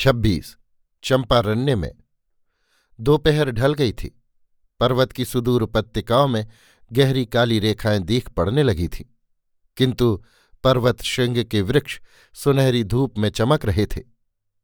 [0.00, 0.56] छब्बीस
[1.04, 1.92] चंपारण्य में।
[3.00, 4.22] दोपहर ढल गई थी।
[4.80, 6.46] पर्वत की सुदूर उपत्यकाओं में
[6.92, 9.04] गहरी काली रेखाएँ दीख पड़ने लगी थीं।
[9.76, 10.24] किंतु
[10.64, 12.00] पर्वत श्रृंग के वृक्ष
[12.34, 14.00] सुनहरी धूप में चमक रहे थे।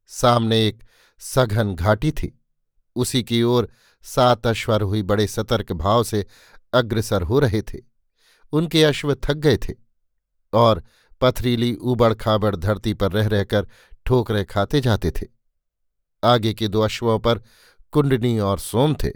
[0.07, 0.83] सामने एक
[1.19, 2.43] सघन घाटी थी।
[2.97, 3.69] उसी की ओर
[4.03, 6.27] सात अश्वर हुई बड़े सतर्क भाव से
[6.73, 7.79] अग्रसर हो रहे थे।
[8.53, 9.75] उनके अश्व थक गए थे
[10.53, 10.85] और
[11.21, 13.69] पथरीली उबड़ खाबड़ धरती पर रह रहकर
[14.07, 15.27] ठोकरे खाते जाते थे।
[16.23, 17.43] आगे के दो अश्वों पर
[17.93, 19.11] कुंडनी और सोम थे।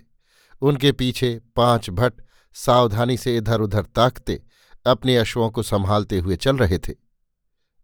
[0.62, 2.23] उनके पीछे पाँच भट्ट
[2.56, 4.42] सावधानी से इधर उधर ताकते
[4.87, 6.95] अपने अश्वों को संभालते हुए चल रहे थे।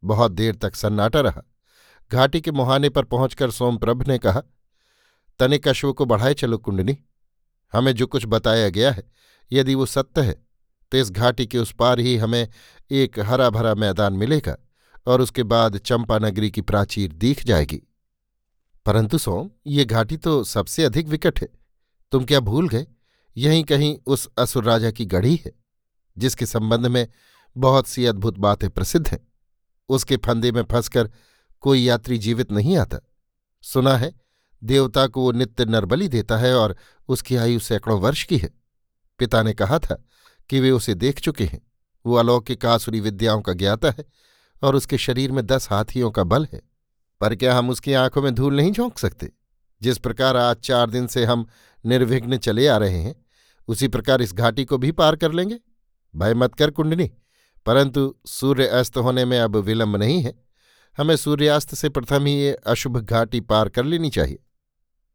[0.02, 1.42] बहुत देर तक सन्नाटा रहा।
[2.10, 4.42] घाटी के मुहाने पर पहुंचकर सोमप्रभ ने कहा,
[5.40, 6.96] तनिक अश्व को बढ़ाए चलो कुंडनी।
[7.72, 9.02] हमें जो कुछ बताया गया है,
[9.50, 10.42] यदि वो सत्य है
[10.92, 12.48] तो इस घाटी के उस पार ही हमें
[12.90, 14.56] एक हरा भरा मैदान मिलेगा।
[15.06, 17.82] और उसके बाद चंपानगरी की प्राचीर दिख जाएगी।
[18.86, 21.48] परंतु सोम, ये घाटी तो सबसे अधिक विकट है।
[22.12, 22.86] तुम क्या भूल गए?
[23.36, 25.52] यहीं कहीं उस असुर राजा की गढ़ी है,
[26.18, 27.08] जिसके संबंध में
[27.56, 29.28] बहुत सी अद्भुत बातें प्रसिद्ध हैं।
[29.88, 31.10] उसके फंदे में फंसकर
[31.60, 32.98] कोई यात्री जीवित नहीं आता।
[33.62, 34.14] सुना है,
[34.64, 36.76] देवता को वो नित्य नरबली देता है और
[37.08, 38.54] उसकी आयु सैकड़ों वर्ष की है।
[39.18, 40.04] पिता ने कहा था
[40.48, 41.60] कि वे उसे देख चुके हैं।
[42.06, 44.04] वो अलौकिक आसुरी विद्याओं का ज्ञाता है।
[44.62, 46.62] और उसके शरीर में दस हाथियों का बल है।
[47.20, 49.32] पर क्या हम उसकी आँखों में धूल नहीं झोंक सकते?
[49.82, 51.46] जिस प्रकार आज चार दिन से हम
[51.86, 53.26] निर्विघ्न चले आ रहे हैं,
[53.68, 55.58] उसी प्रकार इस घाटी को भी पार कर लेंगे।
[56.16, 57.12] भय मत कर कुंडनी
[57.66, 60.44] परंतु सूर्य अस्त होने में अब विलंब नहीं है।
[60.98, 64.38] हमें सूर्यास्त से प्रथम ही ये अशुभ घाटी पार कर लेनी चाहिए।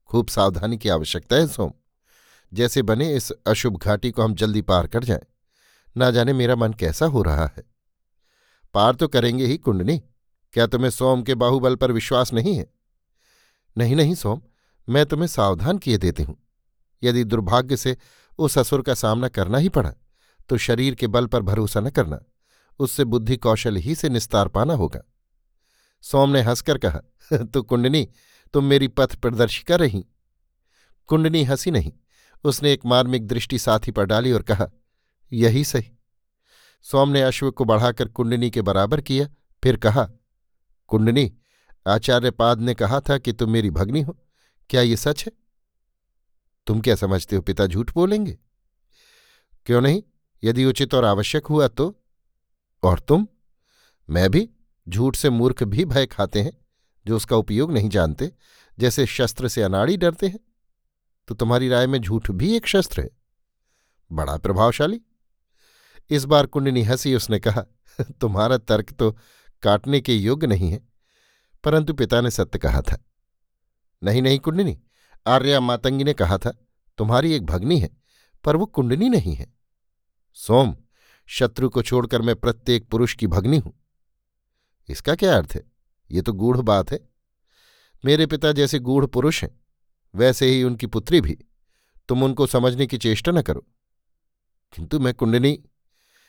[0.08, 1.72] खूब सावधानी की आवश्यकता है, सोम।
[2.54, 5.22] जैसे बने इस अशुभ घाटी को हम जल्दी पार कर जाएँ।
[5.98, 7.71] ना जाने मेरा मन कैसा हो रहा है।
[8.74, 9.98] पार तो करेंगे ही कुंडनी
[10.54, 12.70] क्या तुम्हें सोम के बाहुबल पर विश्वास नहीं है?
[13.76, 14.42] नहीं नहीं सोम,
[14.88, 16.36] मैं तुम्हें सावधान किए देती हूँ।
[17.04, 17.96] यदि दुर्भाग्य से
[18.40, 19.94] उस असुर का सामना करना ही पड़ा
[20.50, 22.20] तो शरीर के बल पर भरोसा न करना,
[22.80, 25.02] उससे बुद्धि कौशल ही से निस्तार पाना होगा।
[26.04, 27.02] सोम ने हंसकर कहा
[27.44, 28.08] तो कुंडनी
[28.54, 30.06] तुम मेरी पथ प्रदर्शिका रही?
[31.10, 31.92] कुंडनी हँसी नहीं,
[32.44, 34.68] उसने एक मार्मिक दृष्टि साथी पर डाली और कहा,
[35.32, 35.92] यही सही।
[36.82, 39.28] सोम ने अश्व को बढ़ाकर कुंडनी के बराबर किया,
[39.64, 40.10] फिर कहा,
[40.88, 41.38] कुंडनी
[41.88, 44.18] आचार्यपाद ने कहा था कि तुम मेरी भगनी हो।
[44.70, 45.32] क्या ये सच है?
[46.68, 48.38] तुम क्या समझते हो पिता झूठ बोलेंगे?
[49.66, 50.04] क्यों नहीं?
[50.44, 52.04] यदि उचित और आवश्यक हुआ तो।
[52.84, 53.28] और तुम?
[54.10, 54.50] मैं भी
[54.90, 56.66] झूठ से मूर्ख भी भय खाते हैं,
[57.06, 58.32] जो उसका उपयोग नहीं जानते,
[58.80, 60.40] जैसे शस्त्र से अनाड़ी डरते हैं।
[61.28, 63.10] तो तुम्हारी राय में झूठ भी एक शस्त्र है।
[64.12, 65.02] बड़ा प्रभावशाली।
[66.12, 67.66] इस बार कुंडनी हँसी, उसने कहा,
[68.22, 69.18] तुम्हारा तर्क तो
[69.64, 70.80] काटने के योग्य नहीं है।
[71.64, 72.98] परंतु पिता ने सत्य कहा था,
[74.04, 74.80] नहीं नहीं कुंडनी
[75.28, 76.52] आर्या मातंगी ने कहा था,
[76.98, 77.90] तुम्हारी एक भगनी है,
[78.44, 79.54] पर वो कुंडनी नहीं है।
[80.34, 80.76] सोम,
[81.28, 83.74] शत्रु को छोड़कर मैं प्रत्येक पुरुष की भगनी हूँ।
[84.90, 85.64] इसका क्या अर्थ है?
[86.12, 87.00] ये तो गूढ़ बात है।
[88.06, 89.60] मेरे पिता जैसे गूढ़ पुरुष हैं,
[90.16, 91.38] वैसे ही उनकी पुत्री भी।
[92.08, 93.66] तुम उनको समझने की चेष्टा न करो।
[94.74, 95.64] किंतु मैं कुंडनी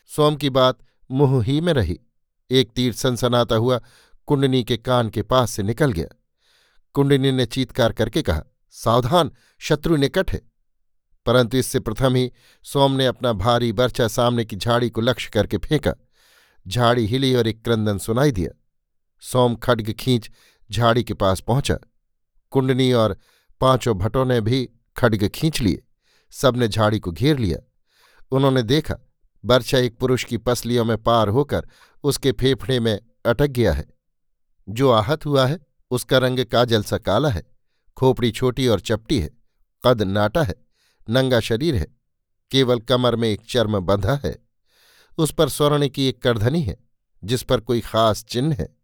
[0.04, 0.78] सोम की बात
[1.10, 2.00] मुँह ही में रही।
[2.50, 3.80] एक तीर सनसनाता हुआ
[4.26, 6.18] कुंडनी के कान के पास से निकल गया।
[6.92, 10.40] कुंडनी ने चीतकार करके कहा, सावधान, शत्रु निकट है।
[11.26, 12.32] परंतु इससे प्रथम ही
[12.62, 15.94] सोम ने अपना भारी बर्चा सामने की झाड़ी को लक्ष्य करके फेंका।
[16.69, 18.58] झाड़ी हिली और एक क्रंदन सुनाई दिया।
[19.20, 20.30] सोम खड्ग खींच
[20.70, 21.78] झाड़ी के पास पहुँचा।
[22.50, 23.19] कुंडनी और
[23.60, 25.82] पाँचों भट्टों ने भी खड्ग खींच लिए।
[26.30, 27.58] सबने झाड़ी को घेर लिया।
[28.30, 28.96] उन्होंने देखा
[29.44, 31.69] बर्छा एक पुरुष की पसलियों में पार होकर
[32.04, 33.86] उसके फेफड़े में अटक गया है।
[34.69, 35.58] जो आहत हुआ है,
[35.91, 37.42] उसका रंग काजल सा काला है,
[37.97, 39.31] खोपड़ी छोटी और चपटी है,
[39.86, 40.54] कद नाटा है,
[41.10, 41.86] नंगा शरीर है,
[42.50, 44.38] केवल कमर में एक चर्म बंधा है।
[45.19, 46.76] उस पर स्वर्ण की एक करधनी है,
[47.25, 48.76] जिस पर कोई खास चिन्ह है।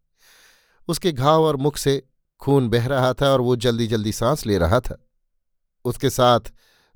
[0.89, 2.09] उसके घाव और मुख से
[2.41, 5.09] खून बह रहा था और वो जल्दी जल्दी सांस ले रहा था।
[5.85, 6.41] उसके साथ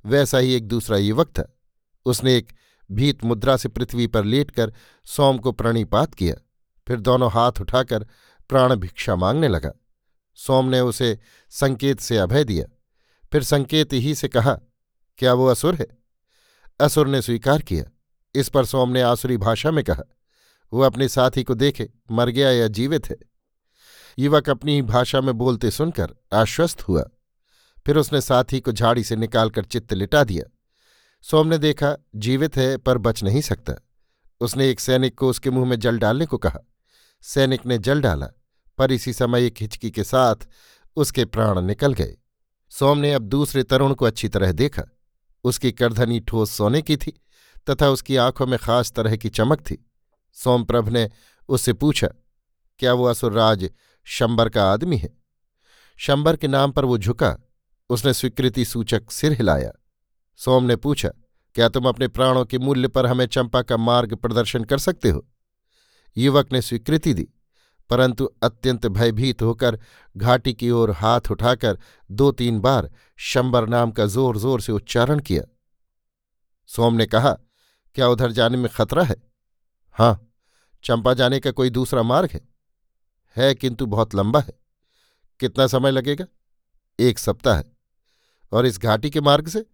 [0.06, 1.58] वैसा ही एक दूसरा युवक था।
[2.04, 2.52] उसने एक
[2.92, 4.72] भीत मुद्रा से पृथ्वी पर लेटकर
[5.04, 6.34] सोम को प्रणिपात किया।
[6.88, 8.06] फिर दोनों हाथ उठाकर
[8.48, 9.72] प्राण भिक्षा मांगने लगा।
[10.34, 11.18] सोम ने उसे
[11.50, 12.78] संकेत से अभय दिया।
[13.32, 14.58] फिर संकेत ही से कहा,
[15.18, 15.86] क्या वो असुर है?
[16.80, 17.84] असुर ने स्वीकार किया।
[18.34, 20.02] इस पर सोम ने आसुरी भाषा में कहा,
[20.72, 23.16] वो अपने साथी को देखे, मर गया या जीवित है।
[24.18, 27.04] युवक अपनी ही भाषा में बोलते सुनकर आश्वस्त हुआ।
[27.86, 30.50] फिर उसने साथी को झाड़ी से निकालकर चित्त लिटा दिया।
[31.22, 33.74] सोम ने देखा, जीवित है पर बच नहीं सकता।
[34.40, 36.58] उसने एक सैनिक को उसके मुँह में जल डालने को कहा।
[37.22, 38.26] सैनिक ने जल डाला,
[38.78, 40.36] पर इसी समय एक हिचकी के साथ
[40.96, 42.16] उसके प्राण निकल गए।
[42.70, 44.82] सोम ने अब दूसरे तरुण को अच्छी तरह देखा।
[45.44, 47.20] उसकी करधनी ठोस सोने की थी
[47.70, 49.90] तथा उसकी आँखों में खास तरह की चमक थी।
[50.32, 51.10] सोमप्रभ ने
[51.48, 52.08] उससे पूछा,
[52.78, 53.70] क्या वो असुरराज
[54.04, 55.10] शंबर का आदमी है?
[55.96, 57.36] शंबर के नाम पर वो झुका।
[57.90, 59.72] उसने स्वीकृति सूचक सिर हिलाया।
[60.40, 61.08] सोम ने पूछा,
[61.54, 65.24] क्या तुम अपने प्राणों के मूल्य पर हमें चंपा का मार्ग प्रदर्शन कर सकते हो?
[66.16, 67.28] युवक ने स्वीकृति दी,
[67.90, 69.78] परंतु अत्यंत भयभीत होकर
[70.16, 71.78] घाटी की ओर हाथ उठाकर
[72.10, 75.42] दो तीन बार शंबर नाम का ज़ोर ज़ोर से उच्चारण किया।
[76.68, 77.32] सोम ने कहा,
[77.96, 79.16] क्या उधर जाने में खतरा है?
[79.96, 80.28] हाँ
[80.84, 82.40] चंपा जाने का कोई दूसरा मार्ग है।
[83.36, 84.52] है, किंतु बहुत लंबा है।
[85.40, 86.24] कितना समय लगेगा?
[86.98, 87.64] एक सप्ताह है।
[88.52, 89.64] और इस घाटी के मार्ग से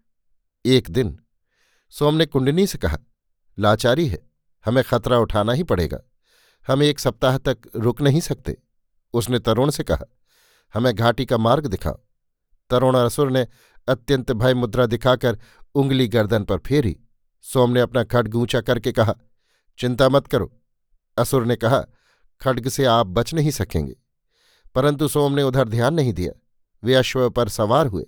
[0.69, 1.19] एक दिन।
[1.91, 2.99] सोम ने कुंडनी से कहा,
[3.59, 4.31] लाचारी है,
[4.65, 6.01] हमें खतरा उठाना ही पड़ेगा।
[6.67, 8.57] हम एक सप्ताह तक रुक नहीं सकते।
[9.13, 10.05] उसने तरुण से कहा,
[10.75, 12.01] हमें घाटी का मार्ग दिखाओ।
[12.71, 13.47] तरुण असुर ने
[13.89, 15.39] अत्यंत भय मुद्रा दिखाकर
[15.75, 16.97] उंगली गर्दन पर फेरी।
[17.43, 19.15] सोम ने अपना खड्ग ऊँचा करके कहा,
[19.79, 20.61] चिंता मत करो।
[21.19, 21.85] असुर ने कहा,
[22.41, 23.97] खड्ग से आप बच नहीं सकेंगे।
[24.75, 26.33] परंतु सोम ने उधर ध्यान नहीं दिया।
[26.85, 28.05] वे अश्व पर सवार हुए।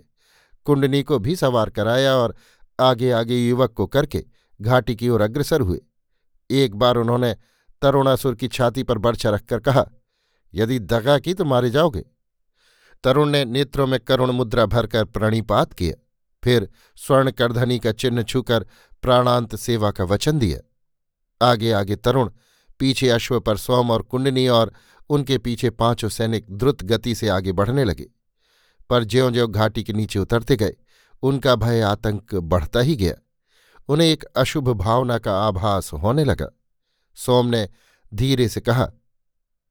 [0.66, 2.34] कुंडनी को भी सवार कराया और
[2.78, 4.24] आगे आगे युवक को करके
[4.60, 5.80] घाटी की ओर अग्रसर हुए।
[6.50, 7.34] एक बार उन्होंने
[7.82, 9.84] तरुणासुर की छाती पर बर्छा रखकर कहा,
[10.54, 12.04] यदि दगा की तो मारे जाओगे।
[13.04, 15.94] तरुण ने नेत्रों में करुण मुद्रा भरकर प्रणिपात किया।
[16.42, 18.66] फिर स्वर्ण करधनी का चिन्ह छूकर
[19.02, 20.58] प्राणांत सेवा का वचन दिया।
[21.40, 22.30] आगे आगे तरुण
[22.80, 24.72] पीछे अश्व पर सोम और कुंडनी और
[25.10, 28.06] उनके पीछे पाँचों सैनिक द्रुत गति से आगे बढ़ने लगे।
[28.90, 30.72] पर ज्यो ज्यो घाटी के नीचे उतरते गए,
[31.22, 33.14] उनका भय आतंक बढ़ता ही गया।
[33.88, 36.46] उन्हें एक अशुभ भावना का आभास होने लगा।
[37.14, 37.68] सोम ने
[38.14, 38.92] धीरे से कहा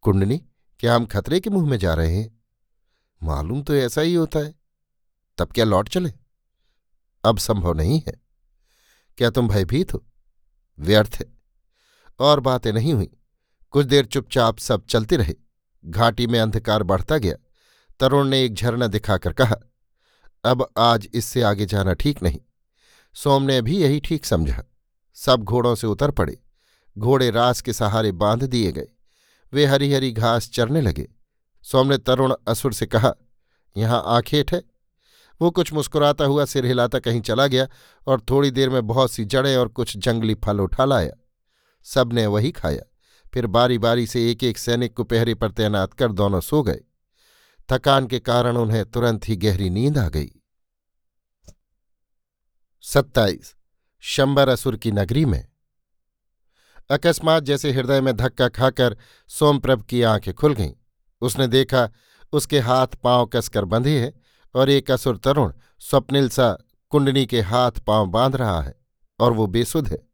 [0.01, 0.37] कुंडनी
[0.79, 2.43] क्या हम खतरे के मुँह में जा रहे हैं?
[3.23, 4.55] मालूम तो ऐसा ही होता है।
[5.37, 6.13] तब क्या लौट चले?
[7.25, 8.21] अब संभव नहीं है।
[9.17, 10.05] क्या तुम भयभीत हो?
[10.79, 11.37] व्यर्थ है।
[12.19, 13.17] और बातें नहीं हुई।
[13.71, 15.35] कुछ देर चुपचाप सब चलते रहे।
[15.85, 17.35] घाटी में अंधकार बढ़ता गया।
[17.99, 19.55] तरुण ने एक झरना दिखाकर कहा,
[20.43, 22.39] अब आज इससे आगे जाना ठीक नहीं।
[23.13, 24.63] सोम ने भी यही ठीक समझा।
[25.15, 26.37] सब घोड़ों से उतर पड़े।
[26.97, 28.87] घोड़े रास के सहारे बाँध दिए गए।
[29.53, 31.07] वे हरी हरी घास चरने लगे।
[31.63, 33.13] सोम ने तरुण असुर से कहा,
[33.77, 34.63] यहाँ आखेट है।
[35.41, 37.67] वो कुछ मुस्कुराता हुआ सिर हिलाता कहीं चला गया
[38.07, 41.11] और थोड़ी देर में बहुत सी जड़ें और कुछ जंगली फल उठा लाया।
[41.83, 42.81] सबने वही खाया।
[43.33, 46.79] फिर बारी बारी से एक एक सैनिक को पहरे पर तैनात कर दोनों सो गए।
[47.71, 50.31] थकान के कारण उन्हें तुरंत ही गहरी नींद आ गई।
[52.81, 53.55] सत्ताईस,
[53.99, 55.47] शंबर असुर की नगरी में।
[56.91, 60.71] अकस्मात जैसे हृदय में धक्का खाकर सोमप्रभ की आँखें खुल गईं।
[61.21, 61.89] उसने देखा,
[62.33, 64.21] उसके हाथ पाँव कसकर बंधे हैं
[64.55, 66.57] और एक असुर तरुण स्वप्निल सा
[66.89, 68.81] कुंडनी के हाथ पाँव बाँध रहा है
[69.19, 70.09] और वो बेसुध है।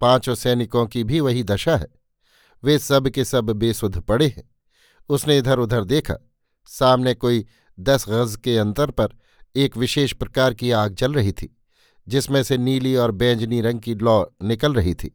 [0.00, 1.88] पाँचों सैनिकों की भी वही दशा है।
[2.64, 4.50] वे सब के सब बेसुध पड़े हैं।
[5.08, 6.14] उसने इधर उधर देखा
[6.68, 7.44] सामने कोई
[7.78, 9.16] दस गज के अंतर पर
[9.56, 11.56] एक विशेष प्रकार की आग जल रही थी,
[12.06, 15.14] जिसमें से नीली और बैंजनी रंग की लौ निकल रही थी।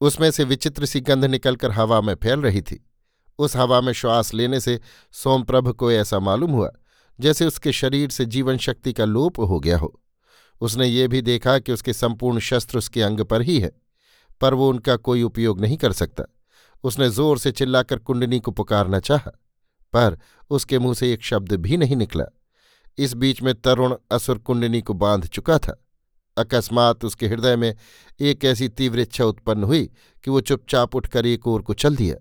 [0.00, 2.84] उसमें से विचित्र सी गंध निकलकर हवा में फैल रही थी।
[3.38, 4.80] उस हवा में श्वास लेने से
[5.12, 6.70] सोमप्रभ को ऐसा मालूम हुआ,
[7.20, 10.00] जैसे उसके शरीर से जीवन शक्ति का लोप हो गया हो।
[10.60, 13.72] उसने ये भी देखा कि उसके संपूर्ण शस्त्र उसके अंग पर ही है,
[14.40, 16.24] पर वो उनका कोई उपयोग नहीं कर सकता।
[16.84, 19.32] उसने ज़ोर से चिल्लाकर कुंडनी को पुकारना चाहा।
[19.96, 20.18] पर
[20.50, 22.24] उसके मुँह से एक शब्द भी नहीं निकला।
[22.98, 25.82] इस बीच में तरुण असुर कुंडनी को बाँध चुका था।
[26.36, 27.74] अकस्मात उसके हृदय में
[28.20, 29.90] एक ऐसी तीव्र इच्छा उत्पन्न हुई
[30.24, 32.16] कि वो चुपचाप उठकर एक ओर को चल दिया।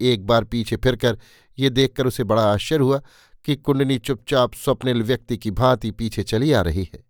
[0.00, 1.18] एक बार पीछे फिरकर
[1.58, 3.00] ये देखकर उसे बड़ा आश्चर्य हुआ
[3.44, 7.04] कि कुंडनी चुपचाप स्वप्निल व्यक्ति की भांति पीछे चली आ रही है।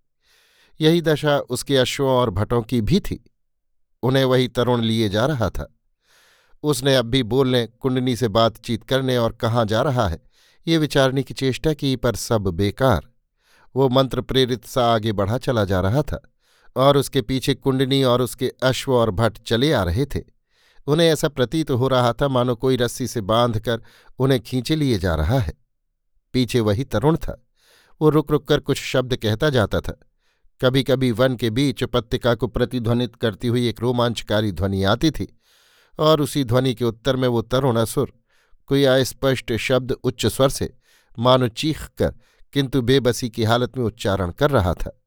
[0.80, 3.30] यही दशा उसके अश्वों और भटों की भी थी।
[4.02, 5.73] उन्हें वही तरुण लिए जा रहा था।
[6.64, 10.22] उसने अब भी बोलने कुंडनी से बातचीत करने और कहाँ जा रहा है?
[10.66, 13.08] ये विचारने की चेष्टा की पर सब बेकार।
[13.76, 16.32] वो मंत्र प्रेरित सा आगे बढ़ा चला जा रहा था
[16.76, 20.20] और उसके पीछे कुंडनी और उसके अश्व और भट्ट चले आ रहे थे।
[20.86, 23.82] उन्हें ऐसा प्रतीत हो रहा था, मानो कोई रस्सी से बांधकर
[24.18, 25.52] उन्हें खींचे लिए जा रहा है।
[26.32, 27.46] पीछे वही तरुण था।
[28.00, 30.00] वो रुक रुक कर कुछ शब्द कहता जाता था।
[30.60, 35.38] कभी कभी वन के बीच उपत्यका को प्रतिध्वनित करती हुई एक रोमांचकारी ध्वनि आती थी।
[35.98, 38.12] और उसी ध्वनि के उत्तर में वो तरुण असुर
[38.66, 40.76] कोई अस्पष्ट शब्द उच्च स्वर से,
[41.18, 42.14] मानो चीख कर,
[42.52, 45.02] किंतु बेबसी की हालत में उच्चारण कर रहा था।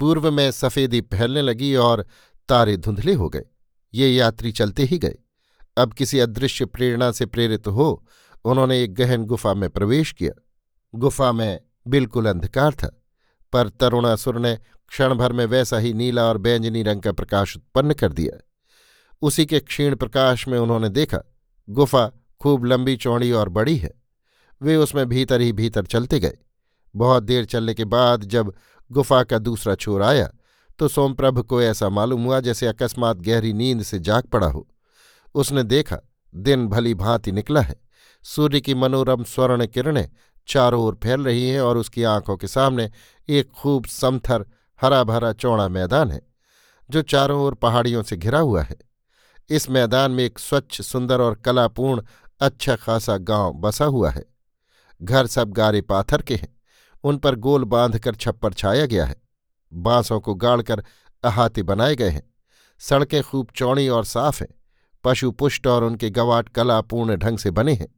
[0.00, 2.06] पूर्व में सफ़ेदी फैलने लगी और
[2.48, 3.44] तारे धुंधले हो गए।
[3.94, 5.18] ये यात्री चलते ही गए।
[5.76, 8.06] अब किसी अदृश्य प्रेरणा से प्रेरित हो,
[8.44, 10.42] उन्होंने एक गहन गुफा में प्रवेश किया।
[10.94, 13.02] गुफा में बिल्कुल अंधकार था,
[13.52, 17.94] पर तरुणासुर ने क्षण भर में वैसा ही नीला और बैंजनी रंग का प्रकाश उत्पन्न
[17.94, 18.53] कर दिया।
[19.22, 21.18] उसी के क्षीण प्रकाश में उन्होंने देखा,
[21.68, 22.06] गुफा
[22.40, 23.92] खूब लंबी, चौड़ी और बड़ी है।
[24.60, 26.38] वे उसमें भीतर ही भीतर चलते गए।
[26.94, 28.52] बहुत देर चलने के बाद जब
[28.90, 30.28] गुफा का दूसरा छोर आया
[30.78, 34.66] तो सोमप्रभ को ऐसा मालूम हुआ जैसे अकस्मात गहरी नींद से जाग पड़ा हो।
[35.34, 35.98] उसने देखा,
[36.32, 37.76] दिन भली भांति निकला है।
[38.24, 40.08] सूर्य की मनोरम स्वर्ण किरणें
[40.48, 42.90] चारों ओर फैल रही हैं और उसकी आँखों के सामने
[43.28, 44.44] एक खूब समथर,
[44.80, 46.20] हरा भरा चौड़ा मैदान है,
[46.90, 48.76] जो चारों ओर पहाड़ियों से घिरा हुआ है।
[49.50, 52.02] इस मैदान में एक स्वच्छ, सुंदर और कलापूर्ण
[52.40, 54.24] अच्छा खासा गाँव बसा हुआ है।
[55.02, 56.60] घर सब गारे पाथर के हैं।
[57.04, 59.16] उन पर गोल बांधकर छप्पर छाया गया है।
[59.74, 60.84] बांसों को गाड़कर
[61.24, 62.30] अहाते बनाए गए हैं।
[62.78, 64.54] सड़कें खूब चौड़ी और साफ़ हैं।
[65.04, 67.94] पशु पुष्ट और उनके गवाट कलापूर्ण ढंग से बने हैं।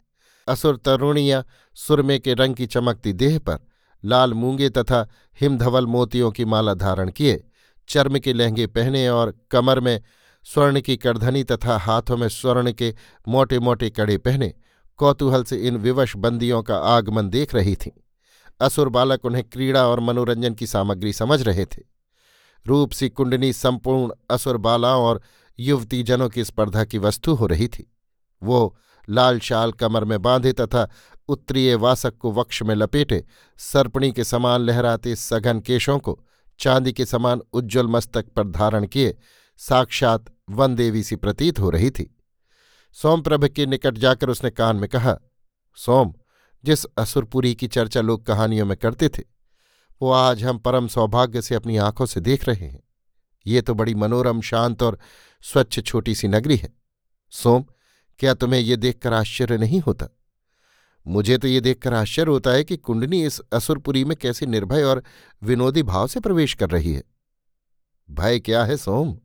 [0.49, 3.59] असुर तरुणियाँ सुरमे के रंग की चमकती देह पर
[4.05, 5.09] लाल मूँगे तथा
[5.41, 7.45] हिमधवल मोतियों की माला धारण किए,
[7.88, 10.03] चर्म के लहंगे पहने और कमर में
[10.47, 12.95] स्वर्ण की करधनी तथा हाथों में स्वर्ण के
[13.29, 14.55] मोटे मोटे कड़े पहने
[14.97, 17.91] कौतूहल से इन विवश बंदियों का आगमन देख रही थीं।
[18.61, 21.83] असुर बालक उन्हें क्रीड़ा और मनोरंजन की सामग्री समझ रहे थे।
[22.67, 25.21] रूप सी कुंडनी संपूर्ण असुर बालाओं और
[25.59, 27.93] युवती जनों की स्पर्धा की वस्तु हो रही थी।
[28.43, 28.76] वो
[29.09, 30.88] लाल शाल कमर में बांधे तथा
[31.29, 33.25] उत्तरीय वासक को वक्ष में लपेटे
[33.59, 36.19] सर्पणी के समान लहराते सघन केशों को
[36.59, 39.17] चांदी के समान उज्ज्वल मस्तक पर धारण किए
[39.57, 42.17] साक्षात वन देवी सी प्रतीत हो रही थी।
[42.93, 45.19] सोमप्रभ के निकट जाकर उसने कान में कहा,
[45.75, 46.15] सोम,
[46.65, 49.23] जिस असुरपुरी की चर्चा लोग कहानियों में करते थे,
[50.03, 52.83] वो आज हम परम सौभाग्य से अपनी आँखों से देख रहे हैं।
[53.47, 54.99] ये तो बड़ी मनोरम, शांत और
[55.43, 56.73] स्वच्छ छोटी सी नगरी है।
[57.31, 57.65] सोम,
[58.19, 60.07] क्या तुम्हें ये देखकर आश्चर्य नहीं होता?
[61.07, 65.03] मुझे तो ये देखकर आश्चर्य होता है कि कुंडनी इस असुरपुरी में कैसे निर्भय और
[65.43, 67.03] विनोदी भाव से प्रवेश कर रही है।
[68.11, 69.19] भय क्या है, सोम?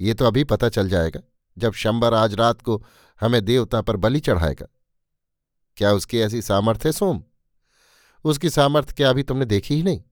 [0.00, 1.20] ये तो अभी पता चल जाएगा
[1.58, 2.84] जब शंबर आज रात को
[3.20, 4.66] हमें देवता पर बलि चढ़ाएगा।
[5.76, 7.22] क्या उसकी ऐसी सामर्थ्य है सोम?
[8.24, 10.02] उसकी सामर्थ्य क्या अभी तुमने देखी ही नहीं?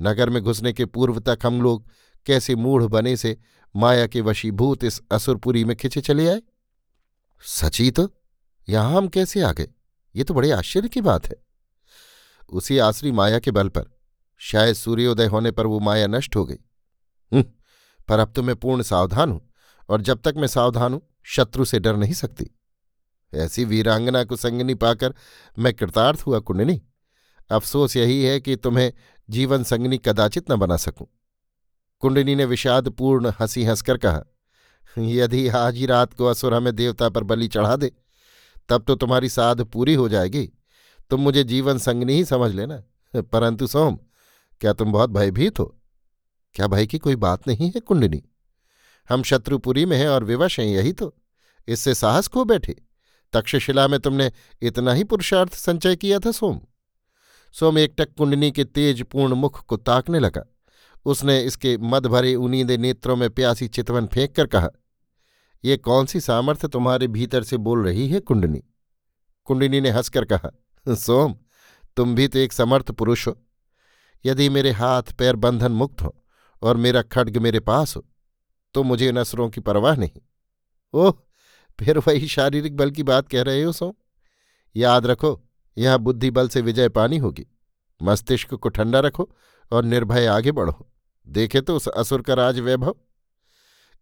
[0.00, 1.88] नगर में घुसने के पूर्व तक हम लोग
[2.26, 3.36] कैसे मूढ़ बने से
[3.76, 6.42] माया के वशीभूत इस असुरपुरी में खिंचे चले आए?
[7.44, 8.14] सची तो
[8.68, 9.68] यहाँ हम कैसे आ गए?
[10.16, 11.36] ये तो बड़े आश्चर्य की बात है।
[12.52, 13.84] उसी आसरी माया के बल पर
[14.38, 16.58] शायद सूर्योदय होने पर वो माया नष्ट हो गई।
[17.32, 17.44] हम्म,
[18.08, 19.40] पर अब तो मैं पूर्ण सावधान हूँ
[19.88, 22.50] और जब तक मैं सावधान हूँ, शत्रु से डर नहीं सकती।
[23.34, 25.14] ऐसी वीरांगना को संगनी पाकर
[25.58, 26.82] मैं कृतार्थ हुआ कुंडनी
[27.50, 28.92] अफसोस यही है कि तुम्हें
[29.30, 31.06] जीवन संगनी कदाचित न बना सकूँ।
[32.00, 34.22] कुंडनी ने विषादपूर्ण हँसी हंसकर कहा,
[34.98, 37.92] यदि आज ही रात को असुर हमें देवता पर बलि चढ़ा दे,
[38.68, 40.52] तब तो तुम्हारी साध पूरी हो जाएगी।
[41.10, 42.82] तुम मुझे जीवन संगनी ही समझ लेना।
[43.14, 43.98] परंतु सोम,
[44.60, 45.77] क्या तुम बहुत भयभीत हो?
[46.54, 48.22] क्या भाई की कोई बात नहीं है कुंडनी
[49.08, 51.14] हम शत्रुपुरी में हैं और विवश हैं, यही तो।
[51.68, 52.74] इससे साहस खो बैठे।
[53.32, 54.30] तक्षशिला में तुमने
[54.62, 56.60] इतना ही पुरुषार्थ संचय किया था, सोम।
[57.52, 60.44] सोम एकटक कुंडनी के तेजपूर्ण मुख को ताकने लगा।
[61.06, 64.70] उसने इसके मद भरे उनीदे नेत्रों में प्यासी चितवन फेंक कर कहा,
[65.64, 68.62] ये कौन सी सामर्थ्य तुम्हारे भीतर से बोल रही है कुंडनी
[69.44, 70.50] कुंडनी ने हंसकर कहा,
[70.94, 71.34] सोम,
[71.96, 73.36] तुम भी तो एक समर्थ पुरुष हो।
[74.24, 76.14] यदि मेरे हाथ पैर बंधन मुक्त हो
[76.62, 78.04] और मेरा खड्ग मेरे पास हो
[78.74, 80.20] तो मुझे नसरों की परवाह नहीं।
[80.94, 81.12] ओह,
[81.80, 83.96] फिर वही शारीरिक बल की बात कह रहे हो, सो।
[84.76, 85.48] याद रखो,
[85.78, 87.46] यहाँ बुद्धि बल से विजय पानी होगी।
[88.02, 89.28] मस्तिष्क को ठंडा रखो
[89.72, 90.92] और निर्भय आगे बढ़ो।
[91.26, 92.94] देखे तो उस असुर का राज वैभव।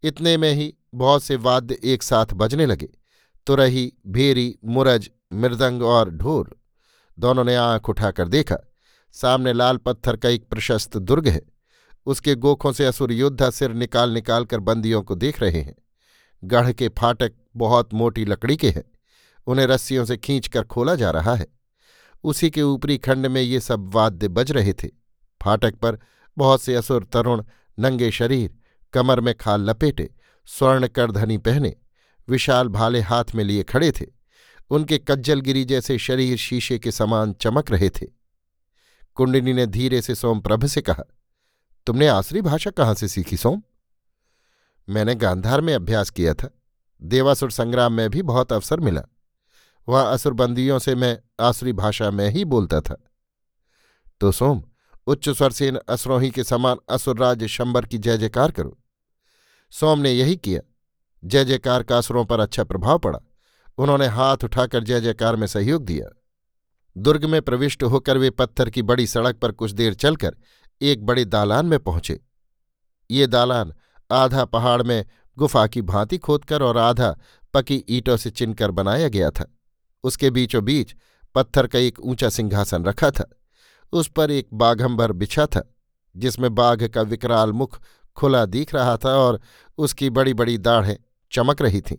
[0.03, 2.89] इतने में ही बहुत से वाद्य एक साथ बजने लगे।
[3.47, 6.51] तुरही, भेरी, मुरज, मृदंग और ढोल
[7.19, 8.57] दोनों ने आँख उठाकर देखा,
[9.13, 11.56] सामने लाल पत्थर का एक प्रशस्त दुर्ग है।
[12.07, 15.75] उसके गोखों से असुर योद्धा सिर निकाल निकाल कर बंदियों को देख रहे हैं।
[16.45, 18.85] गढ़ के फाटक बहुत मोटी लकड़ी के हैं।
[19.47, 21.47] उन्हें रस्सियों से खींचकर खोला जा रहा है।
[22.25, 24.89] उसी के ऊपरी खंड में ये सब वाद्य बज रहे थे।
[25.43, 25.99] फाटक पर
[26.39, 27.45] बहुत से असुर तरुण,
[27.79, 28.55] नंगे शरीर,
[28.93, 30.15] कमर में खाल लपेटे,
[30.47, 31.77] स्वर्ण करधनी पहने,
[32.29, 34.07] विशाल भाले हाथ में लिए खड़े थे।
[34.71, 38.07] उनके कज्जलगिरी जैसे शरीर शीशे के समान चमक रहे थे।
[39.15, 41.05] कुंडिनी ने धीरे से सोमप्रभ से कहा
[41.87, 43.63] तुमने आसरी भाषा कहाँ से सीखी, सोम?
[44.89, 46.51] मैंने गांधार में अभ्यास किया था।
[47.03, 49.03] देवासुर संग्राम में भी बहुत अवसर मिला।
[49.89, 53.11] वहाँ असुरबंदियों से मैं आसुरी भाषा में ही बोलता था।
[54.21, 54.65] तो सोम,
[55.07, 58.79] उच्च स्वर से इन असुरोही के समान असुरराज शंबर की जय जयकार करो।
[59.71, 60.61] सोम ने यही किया।
[61.25, 63.19] जय जयकार का असुरों पर अच्छा प्रभाव पड़ा।
[63.79, 66.23] उन्होंने हाथ उठाकर जय जयकार में सहयोग दिया।
[66.99, 70.37] दुर्ग में प्रविष्ट होकर वे पत्थर की बड़ी सड़क पर कुछ देर चलकर
[70.83, 72.21] एक बड़े दालान में पहुँचे।
[73.11, 73.73] ये दालान
[74.11, 75.05] आधा पहाड़ में
[75.39, 77.17] गुफा की भांति खोदकर और आधा
[77.55, 79.57] पकी ईंटों से चिनकर बनाया गया था।
[80.05, 80.95] उसके बीचों बीच
[81.35, 83.31] पत्थर का एक ऊँचा सिंहासन रखा था।
[83.93, 85.75] उस पर एक बाघंबर बिछा था,
[86.17, 87.81] जिसमें बाघ का विकराल मुख
[88.17, 89.41] खुला दिख रहा था और
[89.79, 90.97] उसकी बड़ी बड़ी दाढ़ें
[91.33, 91.97] चमक रही थीं।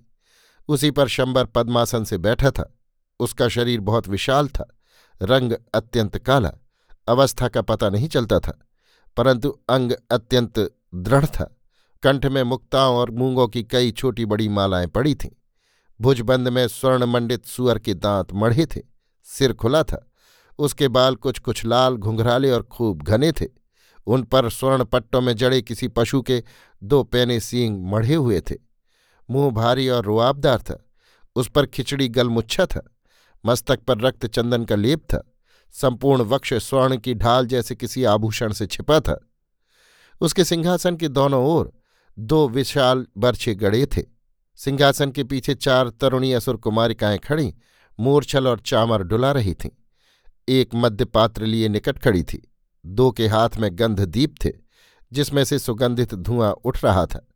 [0.68, 2.74] उसी पर शंबर पद्मासन से बैठा था।
[3.20, 4.68] उसका शरीर बहुत विशाल था,
[5.22, 6.52] रंग अत्यंत काला,
[7.08, 8.67] अवस्था का पता नहीं चलता था।
[9.18, 11.58] परंतु अंग अत्यंत दृढ़ था।
[12.04, 15.30] कंठ में मुक्ताओं और मूंगों की कई छोटी बड़ी मालाएँ पड़ी थीं।
[16.02, 18.82] भुजबंद में स्वर्णमंडित सुअर के दांत मढ़े थे।
[19.24, 20.08] सिर खुला था।
[20.60, 23.46] उसके बाल कुछ कुछ लाल, घुंघराले और खूब घने थे।
[24.08, 26.44] उन पर स्वर्ण पट्टों में जड़े किसी पशु के
[26.84, 28.56] दो पैने सींग मढ़े हुए थे।
[29.32, 30.86] मुँह भारी और रुआबदार था।
[31.36, 32.96] उस पर खिचड़ी गलमुच्छा था।
[33.46, 35.24] मस्तक पर रक्त चंदन का लेप था।
[35.82, 39.30] संपूर्ण वक्ष स्वर्ण की ढाल जैसे किसी आभूषण से छिपा था।
[40.22, 41.74] उसके सिंहासन के दोनों ओर
[42.20, 44.04] दो विशाल बर्छे गड़े थे।
[44.56, 47.56] सिंहासन के पीछे चार तरुणी असुर कुमारिकाएँ खड़ी,
[48.00, 49.70] मूर्छल और चामर डुला रही थीं।
[50.50, 52.52] एक मध्य पात्र लिए निकट खड़ी थी।
[52.86, 54.52] दो के हाथ में गंध दीप थे,
[55.14, 57.28] जिसमें से सुगंधित धुआँ उठ रहा था।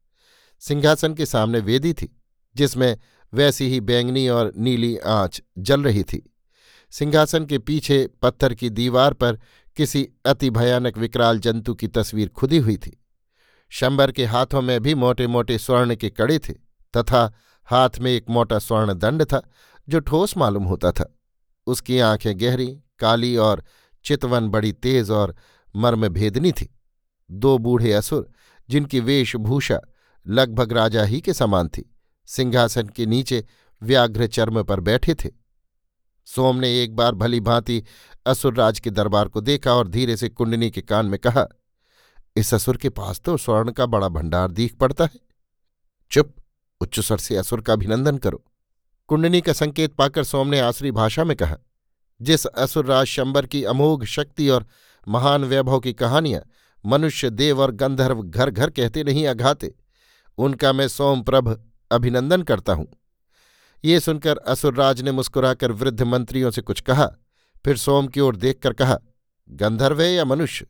[0.59, 2.21] सिंहासन के सामने वेदी थी,
[2.55, 2.97] जिसमें
[3.33, 6.30] वैसी ही बैंगनी और नीली आँच जल रही थी।
[6.91, 9.39] सिंहासन के पीछे पत्थर की दीवार पर
[9.75, 13.03] किसी अति भयानक विकराल जंतु की तस्वीर खुदी हुई थी।
[13.69, 16.53] शंबर के हाथों में भी मोटे मोटे स्वर्ण के कड़े थे
[16.97, 17.33] तथा
[17.65, 19.41] हाथ में एक मोटा स्वर्ण दंड था,
[19.89, 21.17] जो ठोस मालूम होता था।
[21.67, 23.63] उसकी आँखें गहरी, काली और
[24.03, 25.35] चितवन बड़ी तेज और
[25.75, 26.79] मर्म भेदनी थी।
[27.31, 28.29] दो बूढ़े असुर,
[28.69, 29.79] जिनकी वेशभूषा
[30.27, 31.95] लगभग राजा ही के समान थी,
[32.25, 33.45] सिंहासन के नीचे
[33.81, 35.40] व्याघ्र चर्म पर बैठे थे।
[36.27, 37.83] सोम ने एक बार भली भांति
[38.25, 41.47] असुरराज के दरबार को देखा और धीरे से कुंडनी के कान में कहा,
[42.35, 45.19] इस असुर के पास तो स्वर्ण का बड़ा भंडार दीख पड़ता है।
[46.11, 46.33] चुप,
[46.81, 48.43] उच्च स्वर से असुर का अभिनंदन करो।
[49.09, 51.57] कुंडनी का संकेत पाकर सोम ने आसुरी भाषा में कहा,
[52.19, 54.65] जिस असुरराज शंबर की अमोघ शक्ति और
[55.07, 56.41] महान वैभव की कहानियाँ
[56.83, 59.73] मनुष्य, देव और गंधर्व घर घर कहते नहीं अघाते
[60.37, 61.57] उनका मैं सोमप्रभ
[61.91, 62.87] अभिनंदन करता हूँ।
[63.83, 67.07] ये सुनकर असुरराज ने मुस्कुराकर वृद्ध मंत्रियों से कुछ कहा,
[67.65, 68.97] फिर सोम की ओर देखकर कहा,
[69.49, 70.65] गंधर्व है या मनुष्य?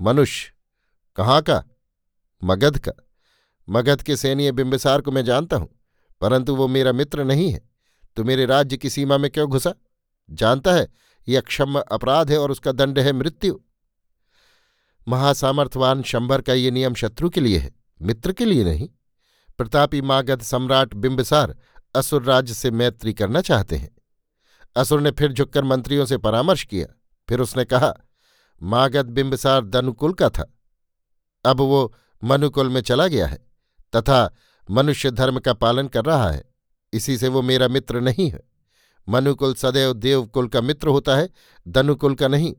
[0.00, 0.52] मनुष्य।
[1.16, 1.62] कहाँ का?
[2.42, 2.92] मगध का।
[3.68, 5.68] मगध के सैन्य बिंबिसार को मैं जानता हूँ,
[6.20, 7.60] परंतु वो मेरा मित्र नहीं है।
[8.16, 9.74] तो मेरे राज्य की सीमा में क्यों घुसा?
[10.28, 10.88] जानता है,
[11.26, 13.58] यह अक्षम्य अपराध है और उसका दंड है मृत्यु।
[15.06, 18.88] महासामर्थवान शंभर का ये नियम शत्रु के लिए है, मित्र के लिए नहीं।
[19.58, 21.56] प्रतापी मागध सम्राट बिंबिसार
[21.94, 23.96] असुर राज्य से मैत्री करना चाहते हैं।
[24.76, 27.94] असुर ने फिर झुककर मंत्रियों से परामर्श किया। फिर उसने कहा,
[28.62, 30.54] मागध बिंबसार दनुकुल का था।
[31.44, 33.46] अब वो मनुकुल में चला गया है
[33.96, 34.34] तथा
[34.70, 36.44] मनुष्य धर्म का पालन कर रहा है।
[36.92, 38.40] इसी से वो मेरा मित्र नहीं है।
[39.08, 41.28] मनुकुल सदैव देवकुल का मित्र होता है,
[41.68, 42.54] दनुकुल का नहीं।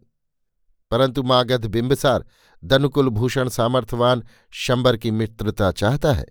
[0.91, 2.25] परंतु मागध बिंबसार
[2.63, 6.25] दनुकुल भूषण सामर्थ्यवान शंबर की मित्रता चाहता है।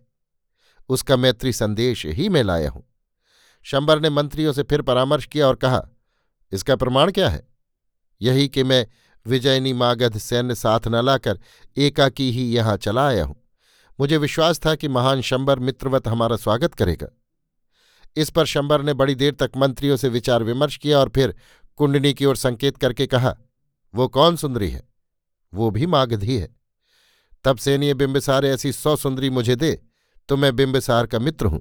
[0.89, 2.94] उसका मैत्री संदेश ही मैं लाया हूँ।
[3.67, 5.83] शंबर ने मंत्रियों से फिर परामर्श किया और कहा,
[6.53, 7.47] इसका प्रमाण क्या है?
[8.21, 8.87] यही कि मैं
[9.27, 11.39] विजयनी मागध सैन्य साथ न लाकर
[11.77, 13.37] एकाकी ही यहाँ चला आया हूँ।
[13.99, 17.09] मुझे विश्वास था कि महान शंबर मित्रवत हमारा स्वागत करेगा।
[18.17, 21.35] इस पर शंबर ने बड़ी देर तक मंत्रियों से विचार विमर्श किया और फिर
[21.79, 23.35] कुंडनी की ओर संकेत करके कहा,
[23.95, 24.83] वो कौन सुंदरी है?
[25.53, 26.55] वो भी मागधी है।
[27.45, 29.79] तब सैनीय बिंबिसार ऐसी सौ सुंदरी मुझे दे
[30.29, 31.61] तो मैं बिंबिसार का मित्र हूँ।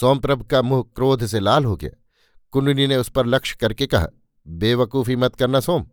[0.00, 1.90] सोमप्रभ का मुँह क्रोध से लाल हो गया।
[2.50, 4.06] कुंडनी ने उस पर लक्ष्य करके कहा,
[4.46, 5.86] बेवकूफ़ी मत करना सोम।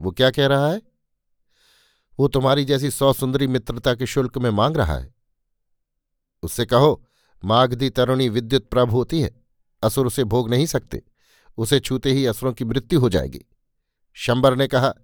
[0.00, 0.82] वो क्या कह रहा है?
[2.18, 5.14] वो तुम्हारी जैसी सौ सुंदरी मित्रता के शुल्क में मांग रहा है।
[6.42, 7.08] उससे कहो,
[7.44, 9.44] मागधी तरुणी विद्युत प्रभ होती है,
[9.82, 11.02] असुर उसे भोग नहीं सकते,
[11.58, 13.44] उसे छूते ही असुरों की मृत्यु हो जाएगी।
[14.14, 14.94] शंबर ने कहा,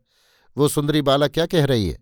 [0.57, 1.99] वो सुंदरी बाला क्या कह रही है?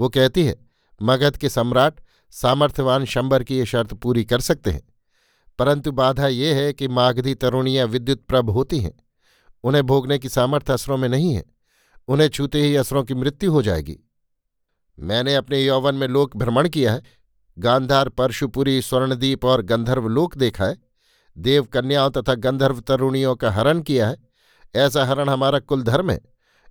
[0.00, 0.66] वो कहती है,
[1.02, 4.95] मगध के सम्राट सामर्थ्यवान शंबर की ये शर्त पूरी कर सकते हैं।
[5.58, 8.92] परंतु बाधा ये है कि मागधी तरुणियाँ विद्युत प्रभ होती हैं।
[9.64, 11.44] उन्हें भोगने की सामर्थ्य असरों में नहीं है।
[12.08, 13.98] उन्हें छूते ही असरों की मृत्यु हो जाएगी।
[14.98, 17.02] मैंने अपने यौवन में लोक भ्रमण किया है।
[17.58, 20.76] गांधार, परशुपुरी, स्वर्णदीप और गंधर्व लोक देखा है।
[21.38, 24.16] देव कन्याओं तथा गंधर्व तरुणियों का हरण किया है।
[24.74, 26.20] ऐसा हरण हमारा कुल धर्म है।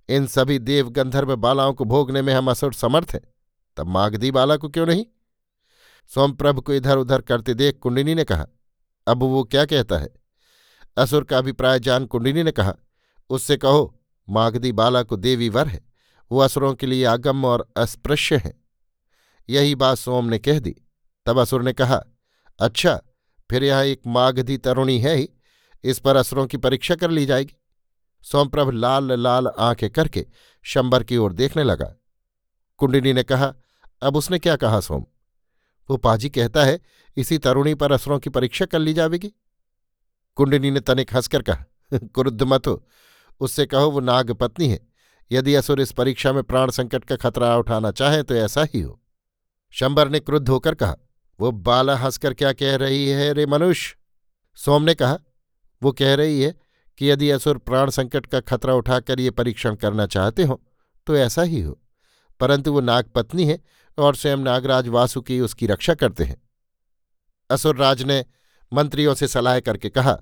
[0.08, 3.22] इन सभी देव गंधर्व बालाओं को भोगने में हम असुर समर्थ हैं।
[3.76, 5.06] तब मागधी बाला को क्यों नहीं?
[6.14, 8.46] सोमप्रभ को इधर उधर करते देख कुंडिनी ने कहा
[9.06, 10.08] अब वो क्या कहता है?
[10.96, 12.74] असुर का अभिप्राय जान कुंडिनी ने कहा,
[13.30, 15.84] उससे कहो, मागधी बाला को देवी वर है,
[16.32, 18.62] वो असुरों के लिए आगम और अस्पृश्य है।
[19.50, 20.76] यही बात सोम ने कह दी।
[21.26, 22.04] तब असुर ने कहा
[22.60, 23.02] अच्छा
[23.50, 25.28] फिर यहाँ एक मागधी तरुणी है ही,
[25.84, 27.56] इस पर असुरों की परीक्षा कर ली जाएगी।
[28.22, 30.26] सोमप्रभ लाल लाल आँखें करके
[30.62, 31.94] शंबर की ओर देखने लगा।
[32.76, 33.54] कुंडिनी ने कहा,
[34.02, 35.04] अब उसने क्या कहा सोम?
[35.90, 36.80] वो पाजी कहता है,
[37.16, 39.32] इसी तरुणी पर असुरों की परीक्षा कर ली जाएगी
[40.34, 42.86] कुंडनी ने तनिक हंसकर कहा, क्रुद्ध मत हो।
[43.40, 44.80] उससे कहो, वो नाग पत्नी है।
[45.32, 49.00] यदि असुर इस परीक्षा में प्राण संकट का खतरा उठाना चाहे तो ऐसा ही हो।
[49.70, 50.96] शंबर ने क्रुद्ध होकर कहा,
[51.40, 53.96] वो बाला हंसकर क्या कह रही है रे मनुष्य
[54.54, 55.18] सोम ने कहा,
[55.82, 56.54] वो कह रही है
[56.98, 60.62] कि यदि असुर प्राण संकट का खतरा उठाकर ये परीक्षण करना चाहते हो
[61.06, 61.78] तो ऐसा ही हो।
[62.40, 63.58] परंतु वो नागपत्नी है
[63.98, 66.36] और स्वयं नागराज वासुकी उसकी रक्षा करते हैं।
[67.50, 68.24] असुरराज ने
[68.72, 70.16] मंत्रियों से सलाह करके कहा,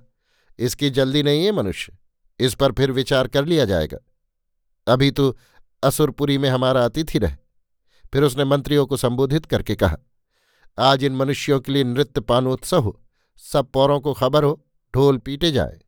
[0.58, 1.92] इसकी जल्दी नहीं है मनुष्य,
[2.40, 3.98] इस पर फिर विचार कर लिया जाएगा।
[4.86, 5.36] अभी तो
[5.82, 7.36] असुरपुरी में हमारा अतिथि रहे।
[8.12, 9.96] फिर उसने मंत्रियों को संबोधित करके कहा,
[10.78, 13.00] आज इन मनुष्यों के लिए नृत्य पानोत्सव हो,
[13.42, 14.60] सब पौरों को खबर हो,
[14.94, 15.80] ढोल पीटे जाए।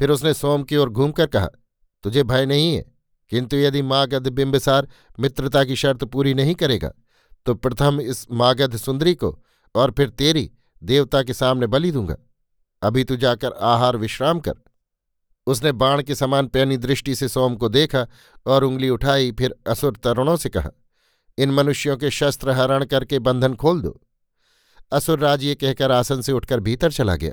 [0.00, 1.48] फिर उसने सोम की ओर घूमकर कहा,
[2.04, 2.84] तुझे भय नहीं है,
[3.32, 6.92] किंतु यदि मागध बिंबसार मित्रता की शर्त पूरी नहीं करेगा
[7.46, 9.38] तो प्रथम इस मागध सुंदरी को
[9.74, 10.50] और फिर तेरी
[10.82, 12.16] देवता के सामने बलि दूँगा।
[12.82, 14.54] अभी तू जाकर आहार विश्राम कर।
[15.46, 18.06] उसने बाण के समान पैनी दृष्टि से सोम को देखा
[18.46, 20.70] और उंगली उठाई, फिर असुर तरुणों से कहा,
[21.38, 24.00] इन मनुष्यों के शस्त्र हरण करके बंधन खोल दो।
[24.92, 27.32] असुरराज ये कहकर आसन से उठकर भीतर चला गया।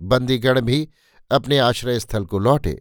[0.00, 0.88] बंदीगण भी
[1.30, 2.80] अपने आश्रय स्थल को लौटे।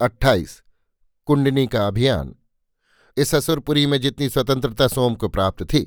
[0.00, 0.62] अट्ठाईस
[1.28, 2.34] कुंडनी का अभियान।
[3.16, 5.86] इस असुरपुरी में जितनी स्वतंत्रता सोम को प्राप्त थी,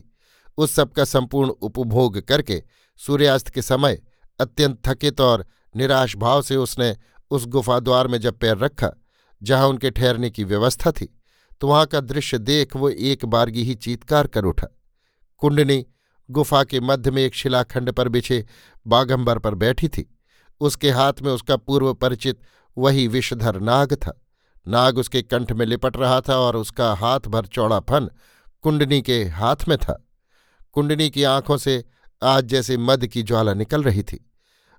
[0.57, 2.61] उस सबका संपूर्ण उपभोग करके
[2.99, 4.01] सूर्यास्त के समय
[4.39, 6.95] अत्यंत थकित और निराश भाव से उसने
[7.31, 8.89] उस गुफा द्वार में जब पैर रखा,
[9.41, 11.09] जहाँ उनके ठहरने की व्यवस्था थी
[11.61, 14.67] तो वहाँ का दृश्य देख वो एक बारगी ही चीतकार कर उठा।
[15.41, 15.85] कुंडनी
[16.29, 18.45] गुफा के मध्य में एक शिलाखंड पर बिछे
[18.85, 20.09] बागंबर पर बैठी थी।
[20.61, 22.39] उसके हाथ में उसका पूर्व परिचित
[22.77, 24.19] वही विषधर नाग था।
[24.67, 28.09] नाग उसके कंठ में लिपट रहा था और उसका हाथ भर चौड़ा फन
[28.63, 30.01] कुंडनी के हाथ में था।
[30.73, 31.83] कुंडनी की आँखों से
[32.21, 34.19] आज जैसे मद की ज्वाला निकल रही थी।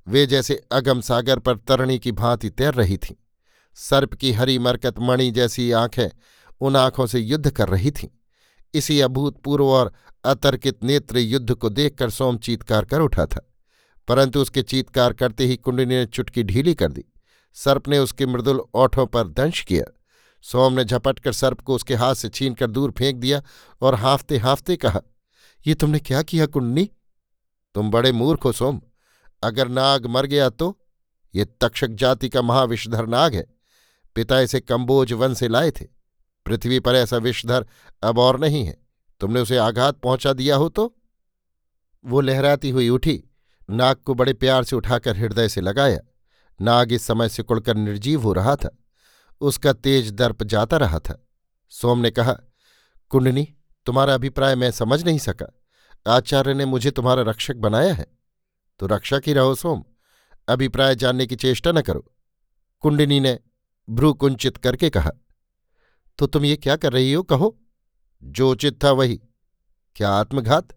[0.06, 3.14] वे जैसे अगम सागर पर तरणी की भांति तैर रही थीं।
[3.78, 6.08] सर्प की हरी मरकत मणि जैसी आँखें
[6.60, 8.08] उन आँखों से युद्ध कर रही थीं।
[8.74, 9.92] इसी अभूतपूर्व और
[10.24, 13.40] अतर्कित नेत्र युद्ध को देखकर सोम चीतकार कर उठा था,
[14.08, 17.04] परंतु उसके चीतकार करते ही कुंडनी ने चुटकी ढीली कर दी।
[17.56, 19.84] सर्प ने उसके मृदुल ओठों पर दंश किया।
[20.44, 23.42] सोम ने झपट कर सर्प को उसके हाथ से छीनकर दूर फेंक दिया
[23.82, 25.00] और हाँफते हाँफते कहा,
[25.66, 26.90] ये तुमने क्या किया कुंडनी
[27.74, 28.80] तुम बड़े मूर्ख हो, सोम।
[29.42, 30.78] अगर नाग मर गया तो?
[31.34, 33.46] ये तक्षक जाति का महाविषधर नाग है।
[34.14, 35.84] पिता इसे कंबोज वन से लाए थे।
[36.46, 37.66] पृथ्वी पर ऐसा विषधर
[38.02, 38.76] अब और नहीं है।
[39.20, 40.94] तुमने उसे आघात पहुँचा दिया हो तो?
[42.04, 43.22] वो लहराती हुई उठी,
[43.70, 45.98] नाग को बड़े प्यार से उठाकर हृदय से लगाया।
[46.60, 48.78] नाग इस समय सिकुड़कर निर्जीव हो रहा था।
[49.40, 51.26] उसका तेज दर्प जाता रहा था।
[51.68, 52.32] सोम ने कहा,
[53.08, 53.54] कुंडनी,
[53.86, 55.60] तुम्हारा अभिप्राय मैं समझ नहीं सका।
[56.06, 58.06] आचार्य ने मुझे तुम्हारा रक्षक बनाया है।
[58.78, 59.84] तो रक्षक ही रहो सोम।
[60.48, 62.12] अभिप्राय जानने की चेष्टा न करो।
[62.80, 63.38] कुंडिनी ने
[63.90, 65.10] भ्रू कुंचित करके कहा
[66.18, 67.60] तो तुम ये क्या कर रही हो, कहो?
[68.22, 69.20] जो उचित था वही।
[69.96, 70.68] क्या आत्मघात?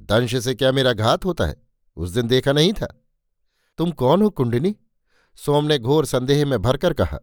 [0.00, 1.56] दंश से क्या मेरा घात होता है?
[1.96, 3.02] उस दिन देखा नहीं था।
[3.78, 4.76] तुम कौन हो, कुंडिनी?
[5.38, 7.18] सोम ने घोर संदेह में भरकर कहा,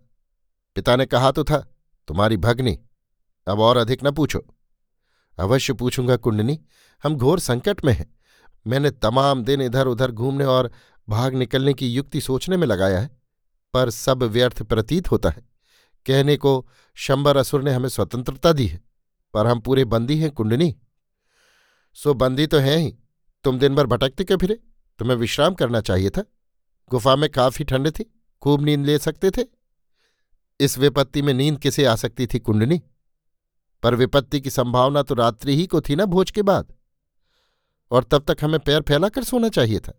[0.75, 1.57] पिता ने कहा तो था,
[2.07, 2.79] तुम्हारी भगनी,
[3.47, 4.43] अब और अधिक न पूछो।
[5.37, 6.59] अवश्य पूछूँगा कुंडनी,
[7.03, 8.13] हम घोर संकट में हैं।
[8.67, 10.71] मैंने तमाम दिन इधर उधर घूमने और
[11.07, 13.09] भाग निकलने की युक्ति सोचने में लगाया है,
[13.73, 15.41] पर सब व्यर्थ प्रतीत होता है।
[16.05, 18.81] कहने को शंबर असुर ने हमें स्वतंत्रता दी है,
[19.33, 20.75] पर हम पूरे बंदी हैं कुंडनी।
[21.97, 22.95] सो बंदी तो हैं ही,
[23.45, 24.59] तुम दिन भर भटकते क्यों फिरे?
[24.99, 26.23] तुम्हें विश्राम करना चाहिए था।
[26.93, 28.03] गुफा में काफ़ी ठंड थी,
[28.41, 29.45] खूब नींद ले सकते थे।
[30.59, 32.81] इस विपत्ति में नींद किसे आ सकती थी कुंडनी
[33.83, 36.73] पर विपत्ति की संभावना तो रात्रि ही को थी ना भोज के बाद।
[37.91, 39.93] और तब तक हमें पैर फैलाकर सोना चाहिए था।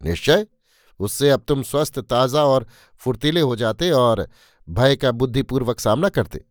[0.00, 0.46] निश्चय,
[1.00, 2.66] उससे अब तुम स्वस्थ, ताज़ा और
[3.00, 4.28] फुर्तीले हो जाते और
[4.68, 6.44] भय का बुद्धिपूर्वक सामना करते।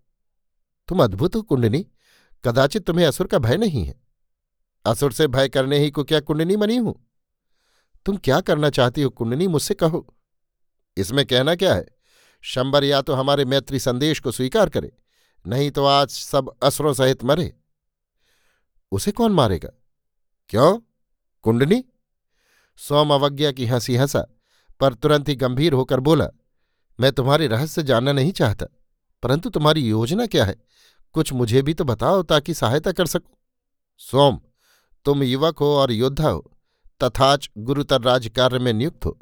[0.90, 1.86] तुम अद्भुत हो कुंडनी
[2.44, 3.96] कदाचित तुम्हें असुर का भय नहीं है।
[4.86, 6.96] असुर से भय करने ही को क्या कुंडनी मनी हूँ?
[8.06, 10.06] तुम क्या करना चाहती हो कुंडनी मुझसे कहो।
[10.98, 11.86] इसमें कहना क्या है?
[12.44, 14.92] शंबर या तो हमारे मैत्री संदेश को स्वीकार करे,
[15.46, 17.54] नहीं तो आज सब असरों सहित मरे।
[18.92, 19.70] उसे कौन मारेगा?
[20.50, 20.78] क्यों?
[21.46, 21.84] कुंडनी
[22.80, 24.26] सोम अवज्ञा की हँसी हंसा,
[24.80, 26.28] पर तुरंत ही गंभीर होकर बोला,
[27.00, 28.66] मैं तुम्हारे रहस्य जानना नहीं चाहता,
[29.24, 30.56] परंतु तुम्हारी योजना क्या है?
[31.16, 33.36] कुछ मुझे भी तो बताओ ताकि सहायता कर सकूँ।
[34.02, 34.40] सोम,
[35.06, 36.50] तुम युवक हो और योद्धा हो
[37.04, 39.20] तथाच गुरुतर राज कार्य में नियुक्त हो।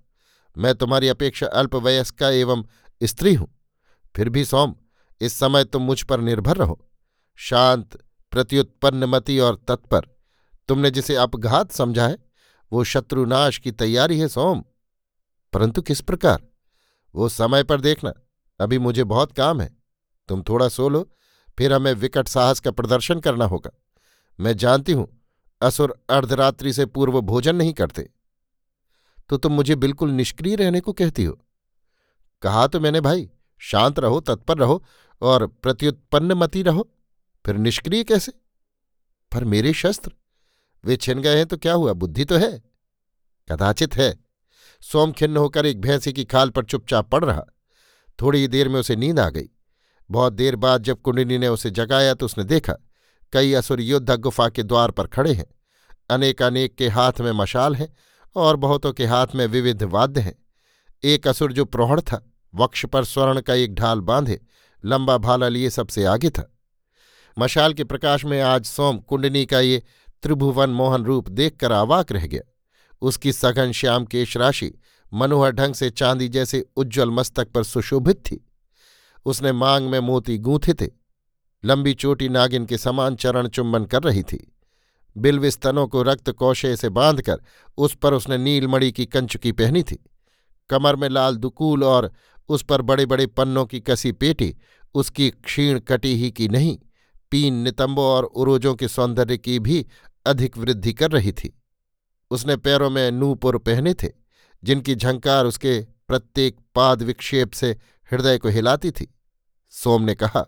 [0.57, 2.65] मैं तुम्हारी अपेक्षा अल्पवयस्का एवं
[3.03, 3.61] स्त्री हूँ।
[4.15, 4.75] फिर भी सोम,
[5.21, 6.89] इस समय तुम मुझ पर निर्भर रहो।
[7.35, 7.97] शांत,
[8.31, 10.01] प्रत्युत्पन्नमति और तत्पर।
[10.67, 12.17] तुमने जिसे अपघात समझा है,
[12.73, 14.63] वो शत्रुनाश की तैयारी है, सोम।
[15.53, 16.47] परंतु किस प्रकार?
[17.15, 18.13] वो समय पर देखना।
[18.59, 19.77] अभी मुझे बहुत काम है।
[20.27, 21.15] तुम थोड़ा सो लो,
[21.57, 23.71] फिर हमें विकट साहस का प्रदर्शन करना होगा।
[24.39, 25.20] मैं जानती हूँ
[25.61, 28.09] असुर अर्धरात्रि से पूर्व भोजन नहीं करते।
[29.29, 31.39] तो तुम मुझे बिल्कुल निष्क्रिय रहने को कहती हो।
[32.41, 34.83] कहा तो मैंने, भाई, शांत रहो, तत्पर रहो
[35.21, 36.91] और प्रत्युत्पन्न मती रहो।
[37.45, 38.31] फिर निष्क्रिय कैसे?
[39.31, 40.11] पर मेरे शस्त्र,
[40.85, 41.93] वे छिन गए हैं तो क्या हुआ?
[41.93, 42.61] बुद्धि तो है।
[43.51, 44.19] कदाचित है।
[44.81, 47.45] सोम खिन्न होकर एक भैंसी की खाल पर चुपचाप पड़ रहा।
[48.21, 49.49] थोड़ी देर में उसे नींद आ गई।
[50.11, 52.75] बहुत देर बाद जब कुंडिनी ने उसे जगाया तो उसने देखा
[53.33, 55.45] कई असुर योद्धा गुफा के द्वार पर खड़े हैं।
[56.09, 57.93] अनेकानेक के हाथ में मशाल है
[58.35, 60.45] और बहुतों के हाथ में विविध वाद्य हैं।
[61.03, 64.41] एक असुर जो प्रौढ़ था, वक्ष पर स्वर्ण का एक ढाल बांधे,
[64.85, 66.57] लंबा भाला लिए सबसे आगे था।
[67.39, 69.83] मशाल के प्रकाश में आज सोम कुंडनी का ये
[70.23, 72.41] त्रिभुवन मोहन रूप देखकर आवाक रह गया।
[73.01, 74.73] उसकी सघन श्याम केश राशि
[75.13, 78.47] मनोहर ढंग से चांदी जैसे उज्ज्वल मस्तक पर सुशोभित थी।
[79.25, 81.00] उसने मांग में मोती गूंथे थे।
[81.63, 84.53] लंबी चोटी नागिन के समान चरण चुम्बन कर रही थी।
[85.17, 87.41] बिल्व स्तनों को रक्त कौशे से बांधकर
[87.77, 90.09] उस पर उसने नीलमणि की कंचुकी पहनी थी।
[90.69, 92.11] कमर में लाल दुकूल और
[92.49, 94.55] उस पर बड़े बड़े पन्नों की कसी पेटी,
[94.93, 96.79] उसकी क्षीण कटी ही की नहीं,
[97.31, 99.85] पीन नितंबों और उरोजों के सौंदर्य की भी
[100.25, 101.61] अधिक वृद्धि कर रही थी।
[102.31, 104.09] उसने पैरों में नूपुर पहने थे,
[104.63, 107.71] जिनकी झंकार उसके प्रत्येक पाद विक्षेप से
[108.11, 109.15] हृदय को हिलाती थी।
[109.69, 110.47] सोम ने कहा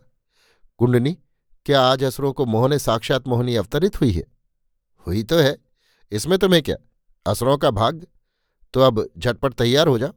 [0.78, 1.18] कुंडनी
[1.66, 4.24] क्या आज असुरों को मोहने साक्षात मोहनी अवतरित हुई है?
[5.08, 5.58] हुई तो है।
[6.12, 6.76] इसमें तुम्हें क्या?
[7.32, 8.08] असुरों का भाग?
[8.74, 10.14] तो अब झटपट तैयार हो जाओ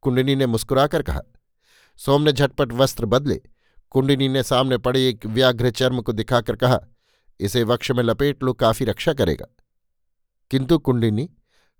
[0.00, 1.20] कुंडनी ने मुस्कुराकर कहा।
[1.96, 3.42] सोम ने झटपट वस्त्र बदले।
[3.90, 6.80] कुंडनी ने सामने पड़े एक व्याघ्र चर्म को दिखाकर कहा,
[7.40, 9.46] इसे वक्ष में लपेट लो, काफ़ी रक्षा करेगा।
[10.50, 11.30] किंतु कुंडिनी,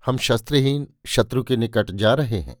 [0.05, 2.57] हम शस्त्रहीन शत्रु के निकट जा रहे हैं।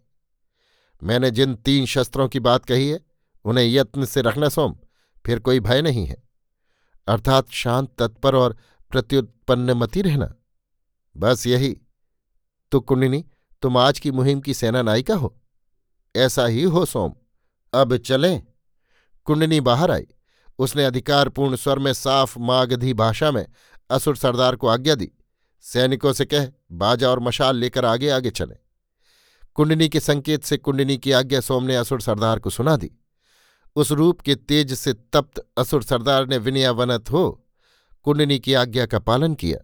[1.03, 2.99] मैंने जिन तीन शस्त्रों की बात कही है,
[3.45, 4.75] उन्हें यत्न से रखना, सोम।
[5.25, 6.23] फिर कोई भय नहीं है।
[7.07, 8.57] अर्थात शांत, तत्पर और
[8.89, 10.33] प्रत्युत्पन्नमति रहना।
[11.17, 11.77] बस यही।
[12.71, 13.25] तो कुंडिनी
[13.61, 15.41] तुम आज की मुहिम की सेना नायिका हो।
[16.15, 17.13] ऐसा ही हो सोम।
[17.73, 18.43] अब चलें।
[19.25, 20.07] कुंडनी बाहर आई।
[20.59, 23.47] उसने अधिकारपूर्ण स्वर में साफ़ मागधी भाषा में
[23.89, 25.11] असुर सरदार को आज्ञा दी।
[25.61, 28.55] सैनिकों से कह, बाजा और मशाल लेकर आगे आगे चले।
[29.53, 32.91] कुंडनी के संकेत से कुंडनी की आज्ञा सोम ने असुर सरदार को सुना दी।
[33.75, 37.45] उस रूप के तेज से तप्त असुर सरदार ने विनयावनत हो
[38.03, 39.59] कुंडनी की आज्ञा का पालन किया।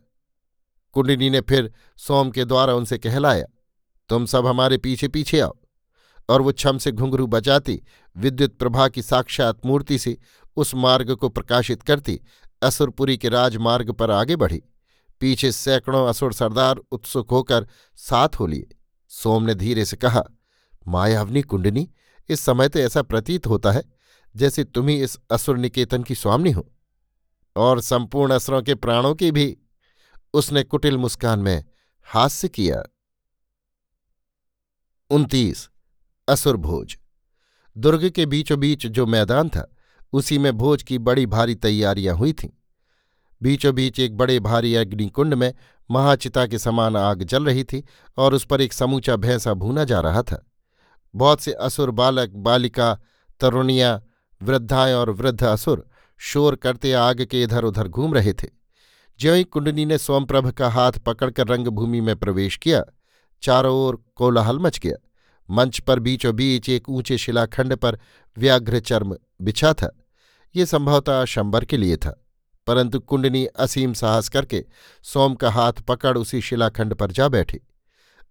[0.94, 3.46] कुंडनी ने फिर सोम के द्वारा उनसे कहलाया,
[4.10, 5.56] तुम सब हमारे पीछे पीछे आओ।
[6.30, 7.82] और वो छम से घुंघरू बजाती,
[8.16, 10.18] विद्युत प्रभा की साक्षात मूर्ति से
[10.58, 12.20] उस मार्ग को प्रकाशित करती,
[12.62, 14.62] असुरपुरी के राजमार्ग पर आगे बढ़ी।
[15.20, 18.68] पीछे सैकड़ों असुर सरदार उत्सुक होकर साथ हो लिए।
[19.12, 20.24] सोम ने धीरे से कहा,
[20.88, 21.90] मायावनी कुंडनी
[22.30, 23.84] इस समय तो ऐसा प्रतीत होता है
[24.36, 26.72] जैसे तुम ही इस असुर निकेतन की स्वामी हो,
[27.56, 29.58] और संपूर्ण असुरों के प्राणों की भी
[30.34, 31.64] उसने कुटिल मुस्कान में
[32.08, 32.84] हास्य किया।
[35.10, 35.70] उनतीस,
[36.28, 36.98] असुर भोज।
[37.78, 39.76] दुर्ग के बीचों बीच जो मैदान था,
[40.14, 42.50] उसी में भोज की बड़ी भारी तैयारियाँ हुई थीं।
[43.42, 45.54] बीचों बीच एक बड़े भारी अग्निकुंड में
[45.92, 47.84] महाचिता के समान आग जल रही थी,
[48.18, 50.46] और उस पर एक समूचा भैंसा भूना जा रहा था।
[51.16, 53.00] बहुत से असुर बालक, बालिका,
[53.40, 54.04] तरुणियाँ
[54.42, 55.88] वृद्धाएँ और वृद्ध असुर
[56.20, 58.48] शोर करते आग के इधर उधर घूम रहे थे।
[59.20, 62.84] ज्यों कुंडनी ने सोमप्रभ का हाथ पकड़कर रंगभूमि में प्रवेश किया,
[63.44, 64.96] चारों ओर कोलाहल मच गया।
[65.50, 68.00] मंच पर बीचों बीच एक ऊँचे शिलाखंड पर
[68.38, 69.90] व्याघ्र चर्म बिछा था।
[70.56, 72.22] ये संभवतः शंबर के लिए था,
[72.68, 74.64] परंतु कुंडनी असीम साहस करके
[75.06, 77.60] सोम का हाथ पकड़ उसी शिलाखंड पर जा बैठी।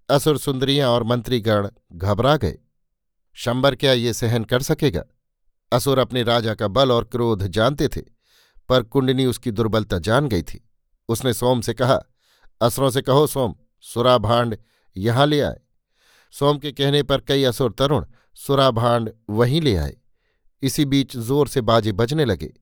[0.08, 2.58] असुर सुंदरियाँ और मंत्रीगण घबरा गए।
[3.36, 5.02] शंबर क्या ये सहन कर सकेगा?
[5.74, 8.00] असुर अपने राजा का बल और क्रोध जानते थे,
[8.68, 10.60] पर कुंडनी उसकी दुर्बलता जान गई थी।
[11.08, 11.98] उसने सोम से कहा,
[12.60, 14.56] असुरों से कहो, सोम, सुराभांड
[14.96, 15.60] यहाँ ले आए।
[16.32, 18.04] सोम के कहने पर कई असुर तरुण
[18.36, 19.96] सुराभांड वहीं ले आए।
[20.62, 22.52] इसी बीच ज़ोर से बाजे बजने लगे।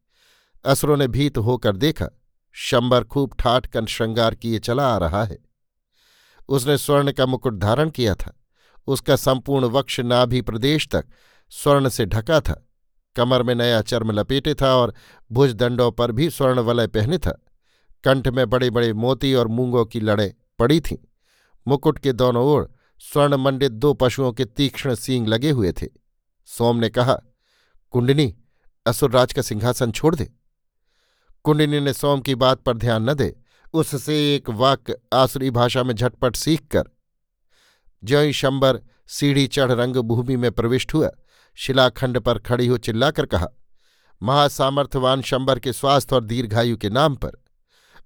[0.64, 2.09] असुरों ने भीत होकर देखा,
[2.55, 5.38] शंबर खूब ठाठ कन श्रृंगार किए चला आ रहा है।
[6.48, 8.33] उसने स्वर्ण का मुकुट धारण किया था।
[8.88, 11.05] उसका संपूर्ण वक्ष नाभि प्रदेश तक
[11.53, 12.55] स्वर्ण से ढका था।
[13.16, 14.94] कमर में नया चर्म लपेटे था और
[15.33, 17.38] भुजदंडों पर भी स्वर्ण वलय पहने था।
[18.05, 20.96] कंठ में बड़े बड़े मोती और मूंगों की लड़ें पड़ी थीं।
[21.68, 25.87] मुकुट के दोनों ओर स्वर्ण मंडित दो पशुओं के तीक्ष्ण सींग लगे हुए थे।
[26.46, 27.18] सोम ने कहा,
[27.90, 28.35] कुंडनी,
[28.87, 30.33] असुरराज का सिंहासन छोड़ दे।
[31.44, 33.35] कुंडनी ने सोम की बात पर ध्यान न दे,
[33.75, 36.85] उससे एक वाक्य आसुरी भाषा में झटपट सीखकर,
[38.05, 41.11] ज्यों शंबर सीढ़ी चढ़ रंगभूमि में प्रविष्ट हुआ
[41.59, 43.47] शिलाखंड पर खड़ी हो चिल्लाकर कहा,
[44.21, 47.31] महासामर्थ्यवान शंबर के स्वास्थ्य और दीर्घायु के नाम पर।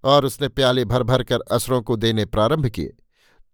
[0.05, 2.97] और उसने प्याले भर भर कर असुरों को देने प्रारंभ किए।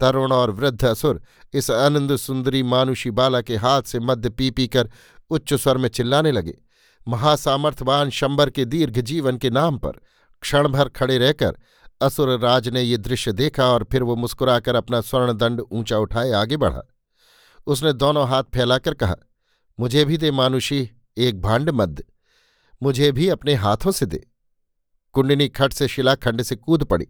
[0.00, 1.22] तरुण और वृद्ध असुर
[1.54, 4.90] इस आनंद सुंदरी मानुषी बाला के हाथ से मध्य पी पी कर
[5.30, 6.54] उच्च स्वर में चिल्लाने लगे,
[7.06, 10.00] महासामर्थ्यवान शंबर के दीर्घ जीवन के नाम पर
[10.42, 11.56] क्षण भर खड़े रहकर
[12.00, 16.30] असुर राज ने ये दृश्य देखा और फिर वो मुस्कुराकर अपना स्वर्ण दंड ऊँचा उठाए
[16.32, 16.82] आगे बढ़ा।
[17.66, 19.14] उसने दोनों हाथ फैलाकर कहा
[19.82, 22.04] मुझे भी दे मानुषी, एक भांड मद
[22.82, 24.26] मुझे भी अपने हाथों से दे।
[25.12, 27.06] कुंडनी खट से शिलाखंड से कूद पड़ी।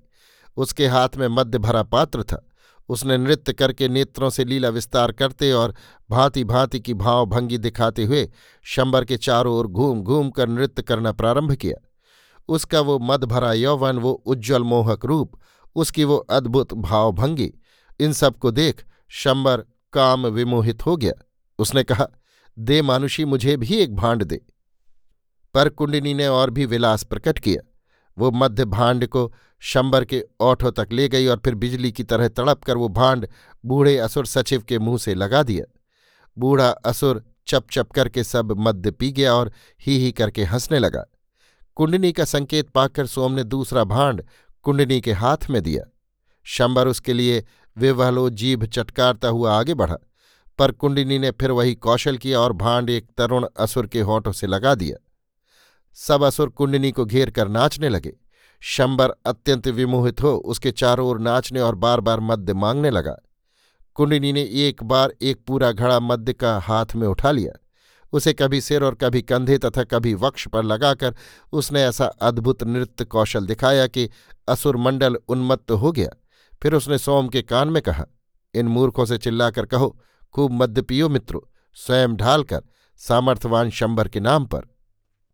[0.57, 2.49] उसके हाथ में मध्य भरा पात्र था।
[2.89, 5.75] उसने नृत्य करके नेत्रों से लीला विस्तार करते और
[6.11, 8.31] भांति भांति की भाव भंगी दिखाते हुए
[8.63, 11.89] शंबर के चारों ओर घूम घूम कर नृत्य करना प्रारंभ किया।
[12.49, 15.41] उसका वो मद भरा यौवन, वो उज्ज्वल मोहक रूप,
[15.75, 17.53] उसकी वो अद्भुत भावभंगी
[18.01, 21.13] इन सबको देख शंबर काम विमोहित हो गया।
[21.59, 22.09] उसने कहा
[22.59, 24.41] दे मानुषी, मुझे भी एक भांड दे।
[25.55, 27.69] पर कुंडिनी ने और भी विलास प्रकट किया।
[28.19, 32.29] वो मध्य भांड को शंबर के ओठों तक ले गई और फिर बिजली की तरह
[32.29, 33.29] तड़प कर वो भांड
[33.65, 35.79] बूढ़े असुर सचिव के मुँह से लगा दिया।
[36.39, 39.53] बूढ़ा असुर चप चप करके सब मद्य पी गया और
[39.87, 41.05] ही ही करके हंसने लगा।
[41.75, 44.23] कुंडनी का संकेत पाकर सोम ने दूसरा भांड
[44.63, 45.85] कुंडनी के हाथ में दिया।
[46.45, 47.45] शंबर उसके लिए
[47.77, 49.97] विवहलो जीभ चटकारता हुआ आगे बढ़ा।
[50.59, 54.47] पर कुंडिनी ने फिर वही कौशल किया और भांड एक तरुण असुर के होठों से
[54.47, 54.97] लगा दिया।
[55.97, 58.13] सब असुर कुंडिनी को घेर कर नाचने लगे।
[58.63, 63.17] शंबर अत्यंत विमोहित हो उसके चारों ओर नाचने और बार बार मद्य मांगने लगा।
[63.97, 67.53] कुंडिनी ने एक बार एक पूरा घड़ा मद्य का हाथ में उठा लिया।
[68.13, 71.15] उसे कभी सिर और कभी कंधे तथा कभी वक्ष पर लगाकर
[71.53, 74.09] उसने ऐसा अद्भुत नृत्य कौशल दिखाया कि
[74.49, 76.09] असुर मंडल उन्मत्त हो गया।
[76.63, 78.07] फिर उसने सोम के कान में कहा,
[78.55, 79.97] इन मूर्खों से चिल्लाकर कहो
[80.35, 81.41] खूब मद्य पियो मित्रों,
[81.75, 82.63] स्वयं ढालकर
[82.97, 84.61] सामर्थ्यवान शंबर के नाम पर।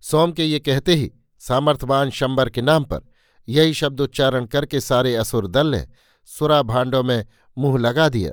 [0.01, 3.01] सोम के ये कहते ही सामर्थ्यवान शंबर के नाम पर
[3.49, 5.87] यही शब्द उच्चारण करके सारे असुर दल ने
[6.25, 7.27] सुरा भांडों में
[7.59, 8.33] मुँह लगा दिया।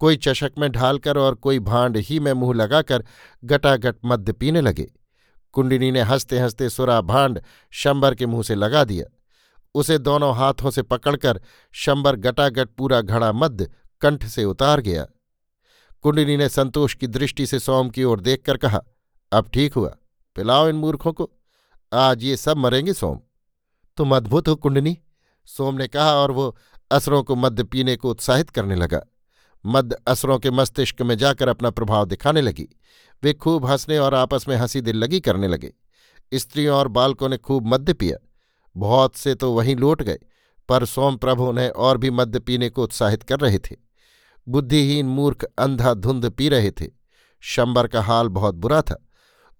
[0.00, 3.04] कोई चषक में ढालकर और कोई भांड ही में मुँह लगाकर
[3.44, 4.86] गटागट मद्य पीने लगे।
[5.52, 9.06] कुंडिनी ने हँसते हँसते सुरा भांड शंबर के मुँह से लगा दिया।
[9.74, 11.40] उसे दोनों हाथों से पकड़कर
[11.72, 13.70] शंबर गटागट पूरा घड़ा मद्य
[14.00, 15.06] कंठ से उतार गया।
[16.02, 18.82] कुंडिनी ने संतोष की दृष्टि से सोम की ओर देखकर कहा,
[19.32, 19.96] अब ठीक हुआ,
[20.36, 21.30] पिलाओ इन मूर्खों को।
[21.92, 23.20] आज ये सब मरेंगे, सोम।
[23.96, 24.98] तुम अद्भुत हो कुंडनी
[25.46, 26.56] सोम ने कहा और वो
[26.90, 29.00] असरों को मद्य पीने को उत्साहित करने लगा।
[29.66, 32.68] मद्य असरों के मस्तिष्क में जाकर अपना प्रभाव दिखाने लगी।
[33.22, 35.72] वे खूब हंसने और आपस में हँसी दिल लगी करने लगे।
[36.34, 38.18] स्त्रियों और बालकों ने खूब मद्य पिया।
[38.76, 40.18] बहुत से तो वहीं लौट गए,
[40.68, 43.91] पर सोम प्रभु उन्हें और भी मद्य पीने को उत्साहित कर रहे थे।
[44.48, 46.90] बुद्धिहीन मूर्ख अंधा धुंध पी रहे थे।
[47.40, 49.06] शंबर का हाल बहुत बुरा था।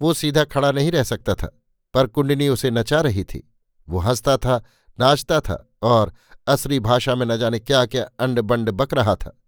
[0.01, 1.61] वो सीधा खड़ा नहीं रह सकता था,
[1.95, 3.53] पर कुंडनी उसे नचा रही थी।
[3.89, 4.63] वो हंसता था,
[5.01, 6.13] नाचता था और
[6.47, 9.39] असरी भाषा में न जाने क्या क्या अंड बंड बक रहा था।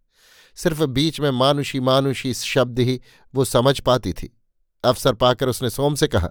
[0.56, 3.00] सिर्फ़ बीच में मानुषी मानुषी शब्द ही
[3.34, 4.36] वो समझ पाती थी।
[4.84, 6.28] अवसर पाकर उसने सोम से कहा,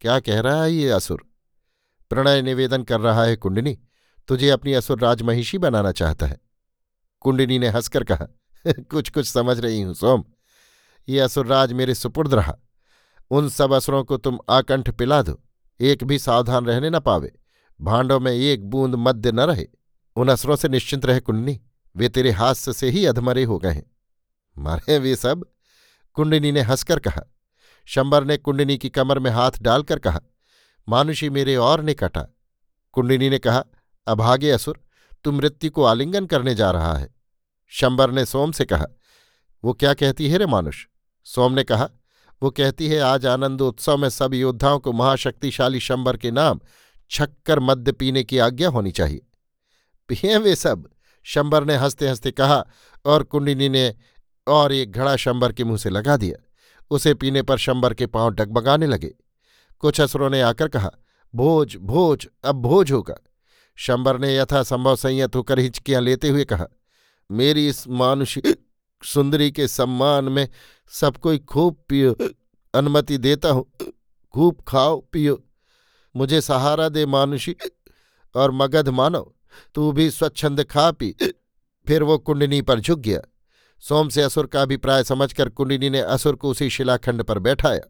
[0.00, 1.24] क्या कह रहा है ये असुर?
[2.10, 3.78] प्रणय निवेदन कर रहा है कुंडनी
[4.28, 6.38] तुझे अपनी असुर राजमहिषी बनाना चाहता है।
[7.24, 8.26] कुंडनी ने हंसकर कहा,
[8.66, 10.24] कुछ कुछ समझ रही हूँ, सोम।
[11.08, 12.56] ये असुरराज मेरे सुपुर्द रहा।
[13.30, 15.40] उन सब असुरों को तुम आकंठ पिला दो।
[15.80, 17.32] एक भी सावधान रहने न पावे।
[17.80, 19.66] भांडों में एक बूंद मध्य न रहे।
[20.16, 21.60] उन असुरों से निश्चिंत रहे कुंडनी।
[21.96, 23.90] वे तेरे हास्य से ही अधमरे हो गए हैं।
[24.58, 25.44] मारे वे सब?
[26.14, 27.22] कुंडनी ने हंसकर कहा।
[27.86, 30.20] शंबर ने कुंडनी की कमर में हाथ डालकर कहा,
[30.88, 32.26] मानुषी मेरे और ने कटा
[32.92, 33.64] कुंडिनी ने कहा,
[34.06, 34.83] अभागे असुर
[35.24, 37.14] तू मृत्यु को आलिंगन करने जा रहा है।
[37.68, 38.86] शंबर ने सोम से कहा,
[39.64, 40.86] वो क्या कहती है रे मानुष?
[41.24, 41.88] सोम ने कहा,
[42.42, 46.60] वो कहती है, आज आनंदोत्सव में सब योद्धाओं को महाशक्तिशाली शंबर के नाम
[47.10, 49.26] छक्कर मद्य पीने की आज्ञा होनी चाहिए।
[50.08, 50.90] पिए वे सब?
[51.22, 52.64] शंबर ने हँसते हँसते कहा,
[53.04, 53.94] और कुंडिनी ने
[54.48, 56.44] और एक घड़ा शंबर के मुँह से लगा दिया।
[56.90, 59.14] उसे पीने पर शंबर के पाँव डगमगाने लगे।
[59.78, 60.90] कुछ असुरों ने आकर कहा,
[61.34, 63.14] भोज भोज, अब भोज होगा।
[63.78, 66.66] शंबर ने यथासंभव संयत होकर हिचकियाँ लेते हुए कहा,
[67.30, 68.42] मेरी इस मानुषी
[69.02, 70.48] सुंदरी के सम्मान में
[70.92, 72.14] सब कोई खूब पियो,
[72.74, 73.66] अनुमति देता हूँ,
[74.34, 75.42] खूब खाओ, पियो।
[76.14, 77.56] मुझे सहारा दे मानुषी
[78.34, 79.20] और मगध मानो
[79.74, 81.14] तू भी स्वच्छंद खा पी।
[81.86, 83.20] फिर वो कुंडनी पर झुक गया।
[83.82, 87.80] सोम से असुर का अभिप्राय समझकर कुंडिनी ने असुर को उसी शिलाखंड पर बैठाया।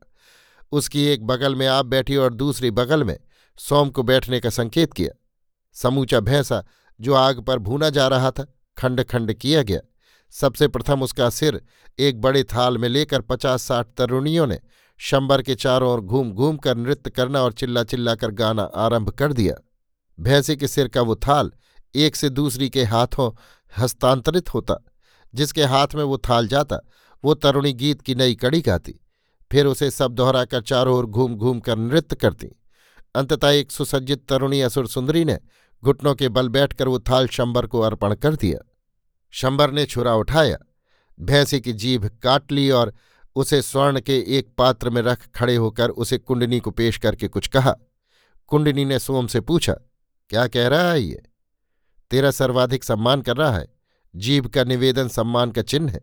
[0.72, 3.18] उसकी एक बगल में आप बैठी और दूसरी बगल में
[3.58, 5.18] सोम को बैठने का संकेत किया।
[5.74, 6.62] समूचा भैंसा
[7.00, 8.46] जो आग पर भूना जा रहा था
[8.76, 9.80] खंड खंड किया गया।
[10.32, 11.60] सबसे प्रथम उसका सिर
[11.98, 14.58] एक बड़े थाल में लेकर पचास साठ तरुणियों ने
[15.00, 19.10] शंबर के चारों ओर घूम घूम कर नृत्य करना और चिल्ला चिल्ला कर गाना आरंभ
[19.10, 19.54] कर दिया।
[20.18, 21.50] भैंसे के सिर का वो थाल
[21.94, 23.30] एक से दूसरी के हाथों
[23.72, 24.76] हस्तांतरित होता,
[25.34, 26.78] जिसके हाथ में वो थाल जाता,
[27.24, 28.94] वो तरुणी गीत की नई कड़ी गाती,
[29.50, 32.48] फिर उसे सब दोहराकर चारों ओर घूम घूम कर नृत्य करती।
[33.14, 35.38] अंततः एक सुसज्जित तरुणी असुर सुंदरी ने
[35.84, 38.58] घुटनों के बल बैठकर वो थाल शंबर को अर्पण कर दिया।
[39.32, 40.56] शंबर ने छुरा उठाया,
[41.18, 42.92] भैंसी की जीभ काट ली और
[43.36, 47.46] उसे स्वर्ण के एक पात्र में रख खड़े होकर उसे कुंडनी को पेश करके कुछ
[47.48, 47.74] कहा।
[48.48, 49.72] कुंडनी ने सोम से पूछा,
[50.30, 51.22] क्या कह रहा है ये?
[52.10, 53.66] तेरा सर्वाधिक सम्मान कर रहा है,
[54.14, 56.00] जीभ का निवेदन सम्मान का चिन्ह है।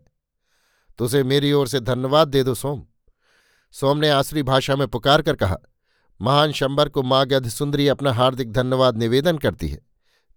[0.98, 2.82] तो उसे मेरी ओर से धन्यवाद दे दो सोम।
[3.74, 5.58] सोम ने आसरी भाषा में पुकार कर कहा
[6.22, 9.78] महान शंबर को मागध सुंदरी अपना हार्दिक धन्यवाद निवेदन करती है।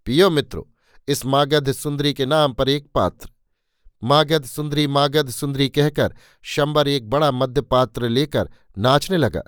[0.06, 0.64] पियो मित्रों,
[1.08, 3.30] इस मागध सुंदरी के नाम पर एक पात्र।
[4.04, 9.42] मागध सुंदरी मागध सुंदरी कहकर शंबर एक बड़ा मध्य पात्र लेकर नाचने लगा।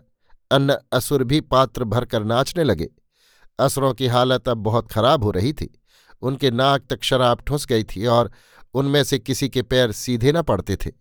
[0.52, 2.90] अन्य असुर भी पात्र भरकर नाचने लगे।
[3.60, 5.80] असुरों की हालत अब बहुत खराब हो रही थी।
[6.22, 8.32] उनके नाक तक शराब ठुस गई थी और
[8.74, 10.92] उनमें से किसी के पैर सीधे न पड़ते थे।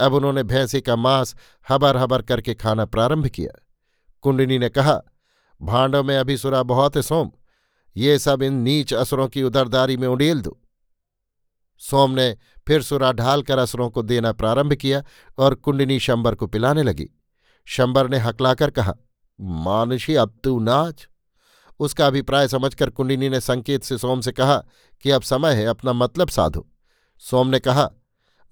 [0.00, 1.36] अब उन्होंने भैंसे का मांस
[1.68, 3.66] हबर हबर करके खाना प्रारंभ किया।
[4.22, 5.02] कुंडनी ने कहा,
[5.62, 7.30] भांडों में अभी सुरा बहुत है, सोम।
[7.96, 10.60] ये सब इन नीच असुरों की उदरदारी में उड़ेल दो।
[11.78, 15.02] सोम ने फिर सुरा ढालकर असुरों को देना प्रारंभ किया
[15.38, 17.08] और कुंडनी शंबर को पिलाने लगी।
[17.64, 18.94] शंबर ने हकलाकर कहा,
[19.40, 21.08] मानुषी, अब तू नाच।
[21.80, 24.56] उसका अभिप्राय समझकर कुंडिनी ने संकेत से सोम से कहा
[25.02, 26.68] कि अब समय है, अपना मतलब साधो।
[27.18, 27.90] सोम ने कहा,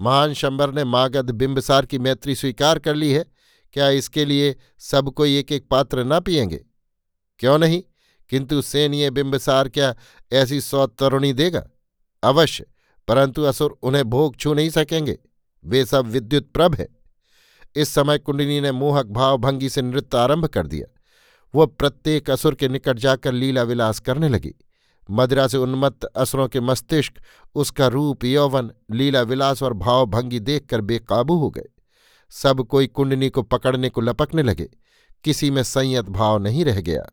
[0.00, 3.24] महान शंबर ने मागध बिंबसार की मैत्री स्वीकार कर ली है
[3.72, 6.64] क्या इसके लिए सब कोई एक एक पात्र ना पियेंगे?
[7.38, 7.82] क्यों नहीं?
[8.30, 9.94] किंतु सेनीय बिंबसार क्या
[10.32, 11.68] ऐसी सौ तरुणी देगा?
[12.22, 12.66] अवश्य,
[13.08, 15.18] परंतु असुर उन्हें भोग छू नहीं सकेंगे।
[15.64, 16.88] वे सब विद्युत प्रभ है।
[17.76, 20.94] इस समय कुंडिनी ने मोहक भाव भंगी से नृत्य आरंभ कर दिया।
[21.54, 24.54] वह प्रत्येक असुर के निकट जाकर लीला विलास करने लगी।
[25.10, 27.14] मदिरा से उन्मत्त असुरों के मस्तिष्क,
[27.54, 31.68] उसका रूप, यौवन, लीला विलास और भाव भंगी देखकर बेकाबू हो गए।
[32.30, 34.68] सब कोई कुंडनी को पकड़ने को लपकने लगे।
[35.24, 37.10] किसी में संयत भाव नहीं रह गया।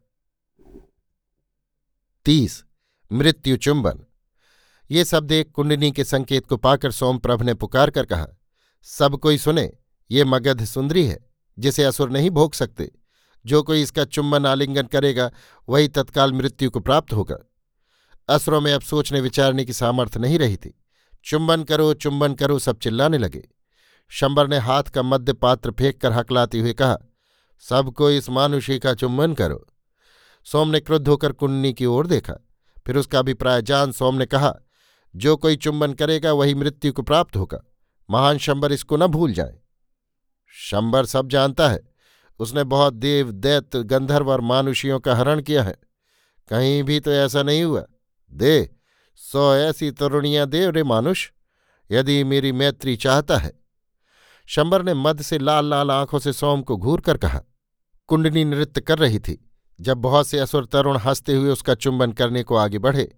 [2.26, 2.66] तीस,
[3.12, 4.00] मृत्यु चुंबन।
[4.92, 8.28] ये शब्द एक कुंडनी के संकेत को पाकर सोमप्रभ ने पुकार कर कहा,
[8.84, 9.74] सब कोई सुने,
[10.12, 12.92] ये मगध सुंदरी है, जिसे असुर नहीं भोग सकते।
[13.46, 15.32] जो कोई इसका चुम्बन आलिंगन करेगा,
[15.70, 17.38] वही तत्काल मृत्यु को प्राप्त होगा।
[18.30, 20.84] असुरों में अब सोचने विचारने की सामर्थ्य नहीं रही थी।
[21.26, 23.55] चुंबन करो चुंबन करो, सब चिल्लाने लगे।
[24.08, 26.98] शंबर ने हाथ का मध्य पात्र फेंक कर हकलाते हुए कहा
[27.60, 29.68] सबको इस मानुषी का चुम्बन करो।
[30.44, 32.34] सोम ने क्रुद्ध होकर कुन्नी की ओर देखा।
[32.86, 34.56] फिर उसका अभिप्राय जान सोम ने कहा,
[35.16, 37.62] जो कोई चुंबन करेगा, वही मृत्यु को प्राप्त होगा।
[38.10, 39.60] महान शंबर इसको न भूल जाए।
[40.48, 41.80] शंबर सब जानता है।
[42.40, 45.76] उसने बहुत देव, दैत्य, गंधर्व और मानुषियों का हरण किया है।
[46.50, 47.86] कहीं भी तो ऐसा नहीं हुआ।
[48.34, 48.76] दे,
[49.16, 51.32] सौ ऐसी तरुणियाँ दे रे मानुष।
[51.92, 53.65] यदि मेरी मैत्री चाहता है
[54.48, 57.42] शंबर ने मद से लाल लाल आँखों से सोम को घूर कर कहा
[58.10, 59.42] कुंडनी नृत्य कर रही थी।
[59.80, 63.12] जब बहुत से असुर तरुण हँसते हुए उसका चुंबन करने को आगे बढ़े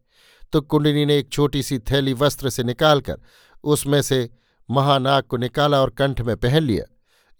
[0.53, 3.19] तो कुंडनी ने एक छोटी सी थैली वस्त्र से निकालकर
[3.63, 4.30] उसमें से
[4.69, 6.86] महानाग को निकाला और कंठ में पहन लिया।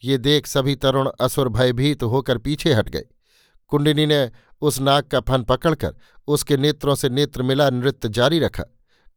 [0.03, 3.03] ये देख सभी तरुण असुर भयभीत होकर पीछे हट गए।
[3.71, 4.29] कुंडिनी ने
[4.61, 5.95] उस नाग का फन पकड़कर
[6.27, 8.63] उसके नेत्रों से नेत्र मिला नृत्य जारी रखा।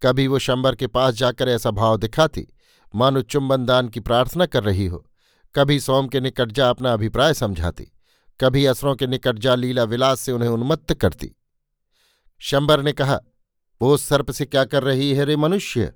[0.02, 2.46] कभी वो शंबर के पास जाकर ऐसा भाव दिखाती
[2.94, 5.04] मानो चुंबन दान की प्रार्थना कर रही हो।
[5.54, 7.84] कभी सोम के निकट जा अपना अभिप्राय समझाती,
[8.40, 11.32] कभी असरों के निकट जा लीला विलास से उन्हें उन्मत्त करती।
[12.40, 13.20] शंबर ने कहा,
[13.80, 15.92] वो सर्प से क्या कर रही है रे मनुष्य?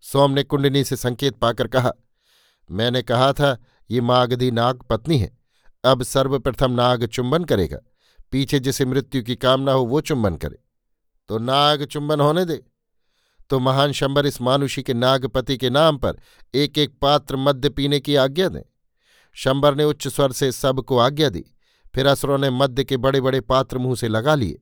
[0.00, 1.92] सोम ने कुंडनी से संकेत पाकर कहा,
[2.70, 3.56] मैंने कहा था,
[3.90, 5.38] ये मागधी नाग पत्नी है।
[5.84, 7.78] अब सर्वप्रथम नाग चुंबन करेगा।
[8.32, 10.58] पीछे जिसे मृत्यु की कामना हो, वो चुंबन करे।
[11.28, 12.62] तो नाग चुंबन होने दे।
[13.50, 16.16] तो महान शंबर इस मानुषी के नागपति के नाम पर
[16.54, 18.62] एक एक पात्र मद्य पीने की आज्ञा दें।
[19.36, 21.44] शंबर ने उच्च स्वर से सबको आज्ञा दी,
[21.94, 24.58] फिर असुरों ने मद्य के बड़े बड़े पात्र मुँह से लगा लिए।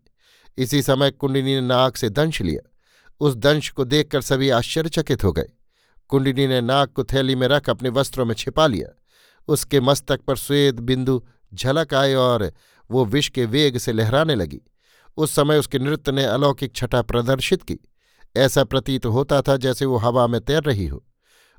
[0.59, 2.71] इसी समय कुंडिनी ने नाग से दंश लिया।
[3.21, 5.49] उस दंश को देखकर सभी आश्चर्यचकित हो गए।
[6.09, 8.89] कुंडिनी ने नाग को थैली में रख अपने वस्त्रों में छिपा लिया।
[9.49, 11.23] उसके मस्तक पर श्वेत बिंदु
[11.55, 12.51] झलक आए और
[12.91, 14.61] वो विष के वेग से लहराने लगी।
[15.17, 17.79] उस समय उसके नृत्य ने अलौकिक छटा प्रदर्शित की।
[18.37, 21.07] ऐसा प्रतीत होता था जैसे वो हवा में तैर रही हो।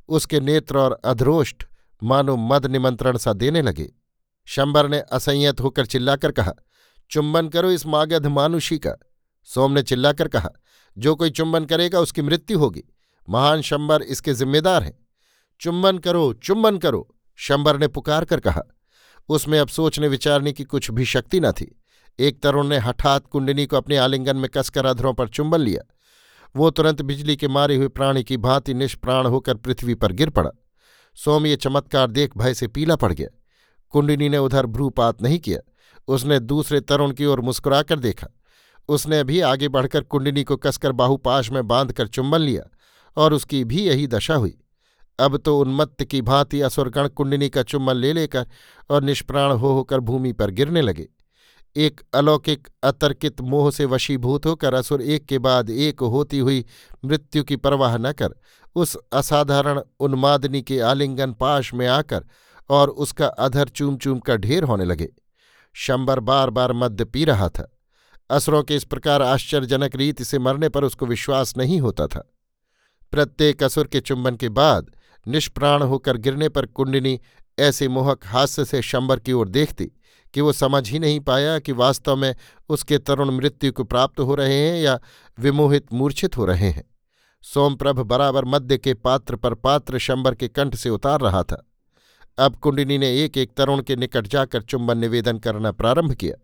[0.09, 1.63] उसके नेत्र और अधरोष्ट
[2.03, 3.91] मानो मद निमंत्रण सा देने लगे।
[4.45, 6.53] शंबर ने असंयत होकर चिल्लाकर कहा,
[7.09, 8.91] चुंबन करो इस मागध मानुषी का।
[9.43, 10.49] सोम ने चिल्लाकर कहा,
[10.97, 12.83] जो कोई चुंबन करेगा उसकी मृत्यु होगी।
[13.29, 15.07] महान शंबर इसके जिम्मेदार हैं।
[15.61, 18.61] चुंबन करो चुंबन करो। शंबर ने पुकार कर कहा।
[19.29, 21.81] उसमें अब सोचने विचारने की कुछ भी शक्ति न थी।
[22.19, 25.94] एक तरुण ने हठात कुंडनी को अपने आलिंगन में कसकर अधरों पर चुंबन लिया।
[26.55, 30.49] वो तुरंत बिजली के मारे हुए प्राणी की भांति निष्प्राण होकर पृथ्वी पर गिर पड़ा।
[31.15, 33.27] सोम ये चमत्कार देख भय से पीला पड़ गया।
[33.89, 35.59] कुंडिनी ने उधर भ्रूपात नहीं किया।
[36.07, 38.27] उसने दूसरे तरुण की ओर मुस्कुराकर देखा।
[38.89, 42.63] उसने भी आगे बढ़कर कुंडिनी को कसकर बाहुपाश में बांधकर चुंबन लिया
[43.17, 44.57] और उसकी भी यही दशा हुई।
[45.19, 48.47] अब तो उन्मत्त की भांति असुरगण कुंडिनी का चुम्बन ले लेकर
[48.89, 51.07] और निष्प्राण हो होकर भूमि पर गिरने लगे।
[51.77, 56.65] एक अलौकिक, अतर्कित मोह से वशीभूत होकर असुर एक के बाद एक होती हुई
[57.05, 58.29] मृत्यु की परवाह न कर।
[58.75, 62.25] उस असाधारण उन्मादनी के आलिंगन पाश में आकर
[62.69, 65.09] और उसका अधर चूम चूम का ढेर होने लगे।
[65.73, 67.71] शंबर बार बार मद्य पी रहा था।
[68.29, 72.33] असुरों के इस प्रकार आश्चर्यजनक रीति से मरने पर उसको विश्वास नहीं होता था।
[73.11, 74.91] प्रत्येक असुर के चुंबन के बाद
[75.27, 77.19] निष्प्राण होकर गिरने पर कुंडिनी
[77.59, 79.91] ऐसे मोहक हास्य से शंबर की ओर देखती
[80.35, 82.35] कि वो समझ ही नहीं पाया कि वास्तव में
[82.69, 84.99] उसके तरुण मृत्यु को प्राप्त हो रहे हैं या
[85.39, 86.83] विमोहित मूर्छित हो रहे हैं।
[87.43, 91.63] सोमप्रभ बराबर मध्य के पात्र पर पात्र शंबर के कंठ से उतार रहा था।
[92.37, 96.35] अब कुंडिनी ने एक एक तरुण के निकट जाकर चुंबन निवेदन करना प्रारंभ किया।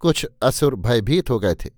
[0.00, 1.70] कुछ असुर भयभीत हो गए थे,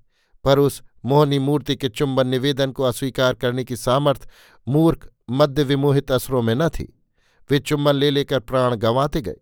[0.45, 4.28] पर उस मोहनी मूर्ति के चुंबन निवेदन को अस्वीकार करने की सामर्थ्य
[4.68, 6.93] मूर्ख मध्य विमोहित असुरों में न थी।
[7.51, 9.36] वे चुंबन ले लेकर प्राण गंवाते गए।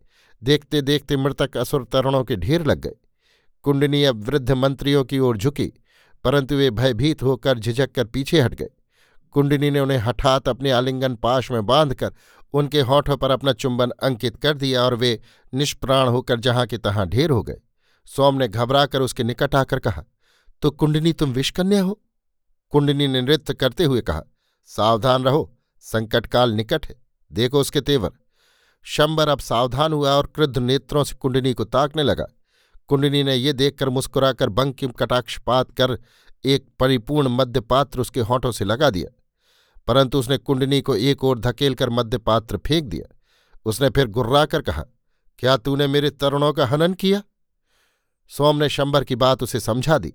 [0.47, 2.94] देखते देखते मृतक असुर तरुणों के ढेर लग गए।
[3.64, 5.72] कुंडनी अब वृद्ध मंत्रियों की ओर झुकी,
[6.24, 8.70] परंतु वे भयभीत होकर झिझक कर पीछे हट गए।
[9.34, 12.12] कुंडनी ने उन्हें हठात अपने आलिंगन पाश में बांधकर
[12.55, 15.18] उनके होठों पर अपना चुंबन अंकित कर दिया और वे
[15.53, 17.61] निष्प्राण होकर जहाँ के तहां ढेर हो गए।
[18.09, 20.05] सोम ने घबराकर उसके निकट आकर कहा
[20.62, 22.01] तो कुंडनी तुम विषकन्या हो?
[22.72, 24.22] कुंडनी ने नृत्य करते हुए कहा,
[24.68, 25.53] सावधान रहो,
[25.84, 26.94] संकटकाल निकट है।
[27.30, 28.11] देखो उसके तेवर।
[28.89, 32.26] शंबर अब सावधान हुआ और क्रुद्ध नेत्रों से कुंडनी को ताकने लगा।
[32.89, 35.99] कुंडनी ने ये देखकर मुस्कुराकर बंकिम कटाक्षपात कर
[36.45, 39.22] एक परिपूर्ण मध्यपात्र उसके होठों से लगा दिया।
[39.87, 43.16] परंतु उसने कुंडनी को एक ओर धकेलकर मध्यपात्र फेंक दिया।
[43.64, 44.84] उसने फिर गुर्राकर कहा,
[45.39, 47.22] क्या तूने मेरे तरुणों का हनन किया?
[48.28, 50.14] सोम ने शंबर की बात उसे समझा दी।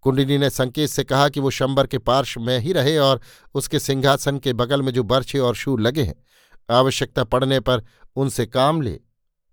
[0.00, 3.20] कुंडिनी ने संकेत से कहा कि वो शंबर के पार्श्व में ही रहे और
[3.54, 6.24] उसके सिंहासन के बगल में जो बर्छे और शूर लगे हैं
[6.70, 7.84] आवश्यकता पड़ने पर
[8.16, 9.00] उनसे काम ले,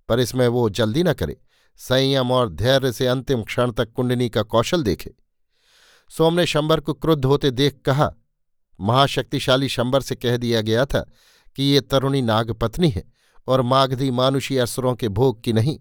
[0.08, 1.42] पर इसमें वो जल्दी न करे।
[1.76, 5.14] संयम और धैर्य से अंतिम क्षण तक कुंडनी का कौशल देखे।
[6.10, 8.12] सोम ने शंबर को क्रुद्ध होते देख कहा,
[8.82, 11.12] महाशक्तिशाली शंबर से कह दिया गया था
[11.56, 13.04] कि ये तरुणी नागपत्नी है
[13.48, 15.80] और मागधी मानुषी असुरों के भोग की नहीं।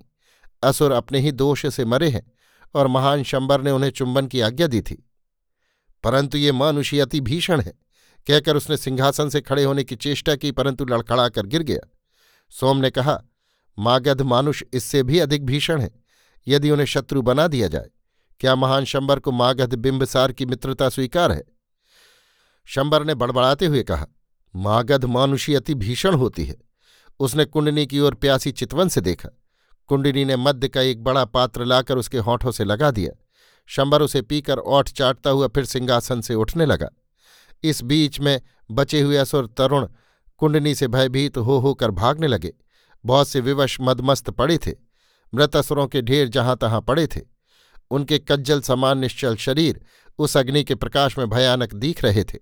[0.63, 2.33] असुर अपने ही दोष से मरे हैं
[2.75, 5.11] और महान शंबर ने उन्हें चुंबन की आज्ञा दी थी।
[6.03, 7.73] परंतु ये मानुषी अति भीषण है।
[8.27, 11.89] कहकर उसने सिंहासन से खड़े होने की चेष्टा की, परंतु लड़खड़ा कर गिर गया।
[12.53, 13.23] सोम ने कहा,
[13.79, 15.91] मागध मानुष इससे भी अधिक भीषण है।
[16.47, 17.91] यदि उन्हें शत्रु बना दिया जाए,
[18.41, 21.43] क्या महान शंबर को मागध बिंबसार की मित्रता स्वीकार है?
[22.65, 24.07] शंबर ने बड़बड़ाते हुए कहा,
[24.55, 26.57] मागध मानुषी अति भीषण होती है।
[27.21, 29.29] उसने कुंडनी की ओर प्यासी चितवन से देखा।
[29.87, 33.13] कुंडनी ने मध्य का एक बड़ा पात्र लाकर उसके होठों से लगा दिया।
[33.69, 36.89] शंबर उसे पीकर ओठ चाटता हुआ फिर सिंहासन से उठने लगा।
[37.63, 38.41] इस बीच में
[38.71, 39.89] बचे हुए असुर तरुण
[40.39, 42.53] कुंडनी से भयभीत हो होकर भागने लगे।
[43.05, 44.73] बहुत से विवश मदमस्त पड़े थे।
[45.35, 47.21] मृत असुरों के ढेर जहाँ तहां पड़े थे।
[47.91, 49.81] उनके कज्जल समान निश्चल शरीर
[50.19, 52.39] उस अग्नि के प्रकाश में भयानक दिख रहे थे।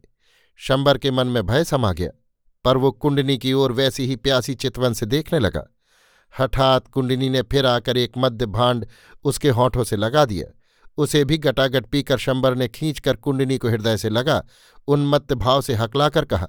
[0.56, 2.10] शंबर के मन में भय समा गया,
[2.64, 5.64] पर वो कुंडनी की ओर वैसी ही प्यासी चितवन से देखने लगा।
[6.40, 8.86] हठात कुंडनी ने फिर आकर एक मध्य भांड
[9.24, 10.46] उसके होठों से लगा दिया।
[10.96, 14.42] उसे भी गटागट पीकर शंबर ने खींचकर कुंडनी को हृदय से लगा,
[14.88, 16.48] उन्मत्त भाव से हकलाकर कहा,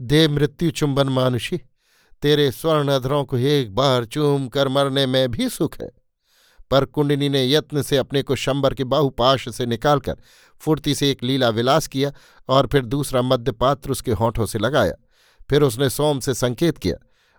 [0.00, 1.60] दे मृत्यु चुंबन मानुषी,
[2.22, 5.90] तेरे स्वर्ण अधरों को एक बार चूम कर मरने में भी सुख है
[6.70, 10.16] पर कुंडनी ने यत्न से अपने को शंबर के बाहुपाश से निकालकर
[10.60, 12.12] फुर्ती से एक लीला विलास किया
[12.48, 14.92] और फिर दूसरा मध्य पात्र उसके होठों से लगाया।
[15.50, 16.96] फिर उसने सोम से संकेत किया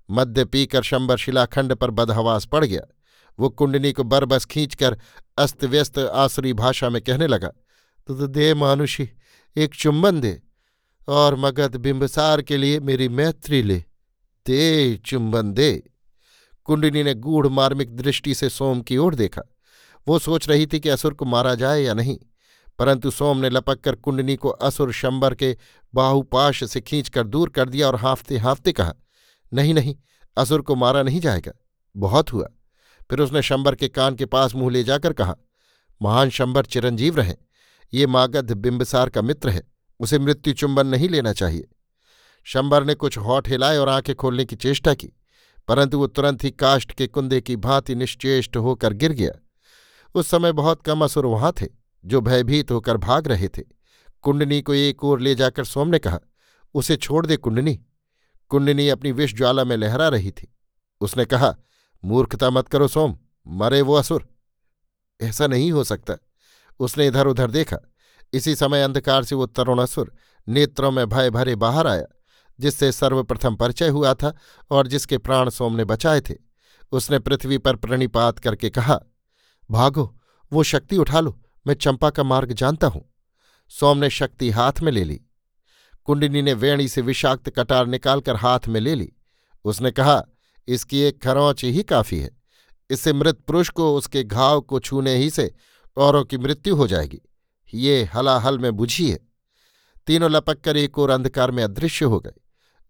[0.09, 2.81] मध्य पीकर शंबर शिलाखंड पर बदहवास पड़ गया।
[3.39, 4.99] वो कुंडनी को बरबस खींचकर
[5.37, 7.47] अस्त व्यस्त आसुरी भाषा में कहने लगा
[8.07, 9.09] तो, तो दे मानुषी
[9.57, 10.41] एक चुम्बन दे
[11.07, 13.83] और मगध बिंबसार के लिए मेरी मैत्री ले।
[14.45, 15.91] दे चुम्बन दे।
[16.63, 19.41] कुंडिनी ने गूढ़ मार्मिक दृष्टि से सोम की ओर देखा।
[20.07, 22.17] वो सोच रही थी कि असुर को मारा जाए या नहीं
[22.79, 25.57] परंतु सोम ने लपक कर कुंडनी को असुर शंबर के
[25.93, 28.93] बाहुपाश से खींचकर दूर कर दिया और हाँफते हाँफते कहा
[29.53, 29.95] नहीं नहीं
[30.37, 31.51] असुर को मारा नहीं जाएगा।
[31.97, 32.47] बहुत हुआ।
[33.11, 35.35] फिर उसने शंबर के कान के पास मुँह ले जाकर कहा,
[36.01, 37.35] महान शंबर चिरंजीव रहें।
[37.93, 39.63] ये मागध बिंबसार का मित्र है,
[39.99, 41.67] उसे मृत्यु चुंबन नहीं लेना चाहिए
[42.47, 45.07] शंबर ने कुछ हौठ हिलाए और आँखें खोलने की चेष्टा की,
[45.67, 49.31] परंतु वो तुरंत ही काष्ठ के कुंदे की भांति निश्चेष्ट होकर गिर गया।
[50.15, 51.67] उस समय बहुत कम असुर वहाँ थे,
[52.05, 53.63] जो भयभीत होकर भाग रहे थे।
[54.21, 56.19] कुंडनी को एक ओर ले जाकर सोम ने कहा,
[56.73, 57.75] उसे छोड़ दे कुंडनी।
[58.51, 60.47] कुंडनी अपनी विष ज्वाला में लहरा रही थी
[61.01, 61.55] उसने कहा
[62.05, 64.29] मूर्खता मत करो सोम, मरे वो असुर।
[65.21, 66.13] ऐसा नहीं हो सकता।
[66.79, 67.77] उसने इधर उधर देखा।
[68.33, 70.13] इसी समय अंधकार से वो तरुण असुर
[70.47, 72.05] नेत्रों में भय भरे बाहर आया,
[72.59, 74.35] जिससे सर्वप्रथम परिचय हुआ था
[74.71, 76.35] और जिसके प्राण सोम ने बचाए थे।
[76.91, 78.99] उसने पृथ्वी पर प्रणिपात करके कहा,
[79.71, 80.19] भागो,
[80.53, 83.13] वो शक्ति उठा लो, मैं चंपा का मार्ग जानता हूँ।
[83.69, 85.21] सोम ने शक्ति हाथ में ले ली।
[86.03, 89.13] कुंडिनी ने वेणी से विषाक्त कटार निकालकर हाथ में ले ली।
[89.65, 90.25] उसने कहा
[90.67, 92.31] इसकी एक खरौच ही काफ़ी है।
[92.89, 95.53] इससे मृत पुरुष को उसके घाव को छूने ही से
[95.97, 97.21] औरों की मृत्यु हो जाएगी।
[97.73, 99.19] ये हलाहल में बुझी है।
[100.07, 102.31] तीनों लपक कर एक और अंधकार में अदृश्य हो गए।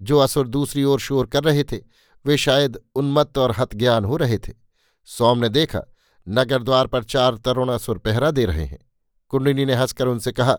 [0.02, 1.80] जो असुर दूसरी ओर शोर कर रहे थे,
[2.26, 4.54] वे शायद उन्मत्त और हतज्ञान हो रहे थे।
[5.06, 5.82] सोम ने देखा,
[6.30, 8.80] नगर द्वार पर चार तरुण असुर पहरा दे रहे हैं।
[9.30, 10.58] कुंडिनी ने हंसकर उनसे कहा,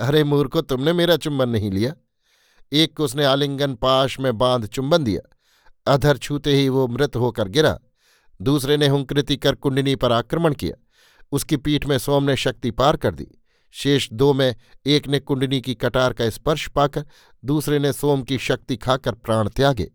[0.00, 1.94] अरे मूर्खो, तुमने मेरा चुंबन नहीं लिया।
[2.72, 5.33] एक को उसने आलिंगन पाश में बाँध चुंबन दिया।
[5.86, 7.78] अधर छूते ही वो मृत होकर गिरा।
[8.42, 10.82] दूसरे ने हुंकृति कर कुंडिनी पर आक्रमण किया।
[11.32, 13.26] उसकी पीठ में सोम ने शक्ति पार कर दी।
[13.72, 14.56] शेष दो में
[14.86, 17.06] एक ने कुंडनी की कटार का स्पर्श पाकर
[17.44, 19.90] दूसरे ने सोम की शक्ति खाकर प्राण त्यागे।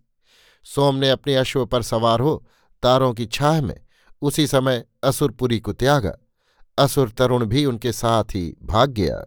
[0.63, 2.47] सोम ने अपने अश्व पर सवार हो
[2.83, 3.81] तारों की छाह में
[4.21, 6.17] उसी समय असुरपुरी को त्यागा।
[6.77, 9.23] असुर तरुण भी उनके साथ ही भाग गया।